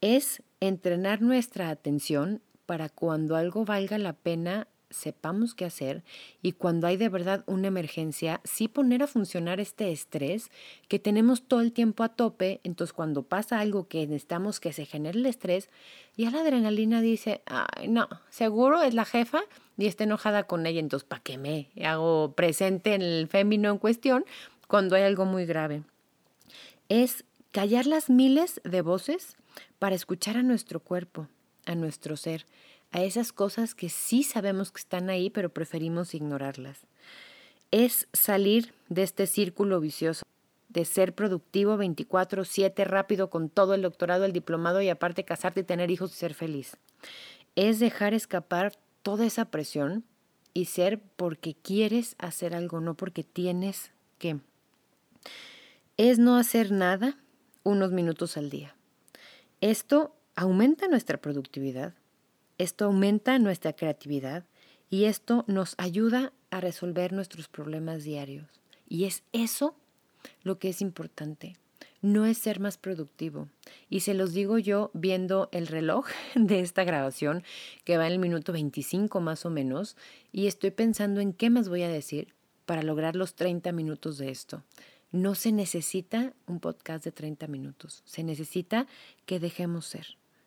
Es 0.00 0.42
entrenar 0.58 1.22
nuestra 1.22 1.70
atención 1.70 2.42
para 2.66 2.88
cuando 2.88 3.36
algo 3.36 3.64
valga 3.64 3.98
la 3.98 4.12
pena 4.12 4.68
sepamos 4.90 5.54
qué 5.54 5.64
hacer 5.64 6.04
y 6.42 6.52
cuando 6.52 6.86
hay 6.86 6.96
de 6.96 7.08
verdad 7.08 7.44
una 7.46 7.68
emergencia, 7.68 8.40
sí 8.44 8.68
poner 8.68 9.02
a 9.02 9.06
funcionar 9.06 9.60
este 9.60 9.90
estrés 9.90 10.50
que 10.88 10.98
tenemos 10.98 11.42
todo 11.42 11.60
el 11.60 11.72
tiempo 11.72 12.04
a 12.04 12.10
tope. 12.10 12.60
Entonces, 12.64 12.92
cuando 12.92 13.22
pasa 13.22 13.60
algo 13.60 13.88
que 13.88 14.06
necesitamos 14.06 14.60
que 14.60 14.72
se 14.72 14.86
genere 14.86 15.18
el 15.18 15.26
estrés, 15.26 15.70
ya 16.16 16.30
la 16.30 16.40
adrenalina 16.40 17.00
dice, 17.00 17.42
Ay, 17.46 17.88
no, 17.88 18.08
seguro 18.30 18.82
es 18.82 18.94
la 18.94 19.04
jefa 19.04 19.40
y 19.76 19.86
está 19.86 20.04
enojada 20.04 20.44
con 20.44 20.66
ella. 20.66 20.80
Entonces, 20.80 21.06
¿para 21.08 21.22
qué 21.22 21.38
me 21.38 21.68
hago 21.84 22.32
presente 22.32 22.94
en 22.94 23.02
el 23.02 23.28
fémino 23.28 23.70
en 23.70 23.78
cuestión 23.78 24.24
cuando 24.68 24.96
hay 24.96 25.02
algo 25.02 25.24
muy 25.24 25.46
grave? 25.46 25.82
Es 26.88 27.24
callar 27.50 27.86
las 27.86 28.10
miles 28.10 28.60
de 28.64 28.82
voces 28.82 29.36
para 29.78 29.96
escuchar 29.96 30.36
a 30.36 30.42
nuestro 30.42 30.80
cuerpo, 30.80 31.28
a 31.66 31.74
nuestro 31.74 32.16
ser 32.16 32.46
a 32.92 33.02
esas 33.02 33.32
cosas 33.32 33.74
que 33.74 33.88
sí 33.88 34.22
sabemos 34.22 34.72
que 34.72 34.80
están 34.80 35.10
ahí, 35.10 35.30
pero 35.30 35.50
preferimos 35.50 36.14
ignorarlas. 36.14 36.86
Es 37.70 38.08
salir 38.12 38.72
de 38.88 39.02
este 39.02 39.26
círculo 39.26 39.80
vicioso, 39.80 40.22
de 40.70 40.84
ser 40.84 41.14
productivo 41.14 41.76
24/7, 41.76 42.84
rápido 42.84 43.28
con 43.28 43.50
todo 43.50 43.74
el 43.74 43.82
doctorado, 43.82 44.24
el 44.24 44.32
diplomado 44.32 44.80
y 44.80 44.88
aparte 44.88 45.24
casarte 45.24 45.60
y 45.60 45.64
tener 45.64 45.90
hijos 45.90 46.12
y 46.12 46.16
ser 46.16 46.34
feliz. 46.34 46.76
Es 47.54 47.80
dejar 47.80 48.14
escapar 48.14 48.72
toda 49.02 49.26
esa 49.26 49.46
presión 49.46 50.04
y 50.54 50.66
ser 50.66 51.00
porque 51.16 51.54
quieres 51.54 52.16
hacer 52.18 52.54
algo, 52.54 52.80
no 52.80 52.94
porque 52.94 53.24
tienes 53.24 53.90
que. 54.18 54.38
Es 55.98 56.18
no 56.18 56.36
hacer 56.36 56.72
nada 56.72 57.18
unos 57.62 57.92
minutos 57.92 58.38
al 58.38 58.48
día. 58.48 58.74
Esto 59.60 60.15
aumenta 60.36 60.86
nuestra 60.86 61.16
productividad, 61.16 61.94
esto 62.58 62.84
aumenta 62.84 63.38
nuestra 63.38 63.72
creatividad 63.72 64.44
y 64.88 65.04
esto 65.04 65.44
nos 65.46 65.74
ayuda 65.78 66.32
a 66.50 66.60
resolver 66.60 67.12
nuestros 67.12 67.48
problemas 67.48 68.04
diarios. 68.04 68.46
Y 68.88 69.04
es 69.04 69.24
eso 69.32 69.74
lo 70.42 70.58
que 70.58 70.68
es 70.68 70.80
importante. 70.80 71.56
No 72.02 72.26
es 72.26 72.38
ser 72.38 72.60
más 72.60 72.78
productivo. 72.78 73.48
Y 73.90 74.00
se 74.00 74.14
los 74.14 74.32
digo 74.32 74.58
yo 74.58 74.90
viendo 74.94 75.48
el 75.52 75.66
reloj 75.66 76.06
de 76.34 76.60
esta 76.60 76.84
grabación, 76.84 77.42
que 77.84 77.96
va 77.96 78.06
en 78.06 78.12
el 78.12 78.18
minuto 78.18 78.52
25 78.52 79.20
más 79.20 79.44
o 79.44 79.50
menos, 79.50 79.96
y 80.32 80.46
estoy 80.46 80.70
pensando 80.70 81.20
en 81.20 81.32
qué 81.32 81.50
más 81.50 81.68
voy 81.68 81.82
a 81.82 81.88
decir 81.88 82.34
para 82.64 82.82
lograr 82.82 83.16
los 83.16 83.34
30 83.34 83.72
minutos 83.72 84.18
de 84.18 84.30
esto. 84.30 84.62
No 85.12 85.34
se 85.34 85.52
necesita 85.52 86.34
un 86.46 86.60
podcast 86.60 87.04
de 87.04 87.12
30 87.12 87.46
minutos, 87.46 88.02
se 88.04 88.22
necesita 88.22 88.86
que 89.24 89.40
dejemos 89.40 89.86
ser. 89.86 90.16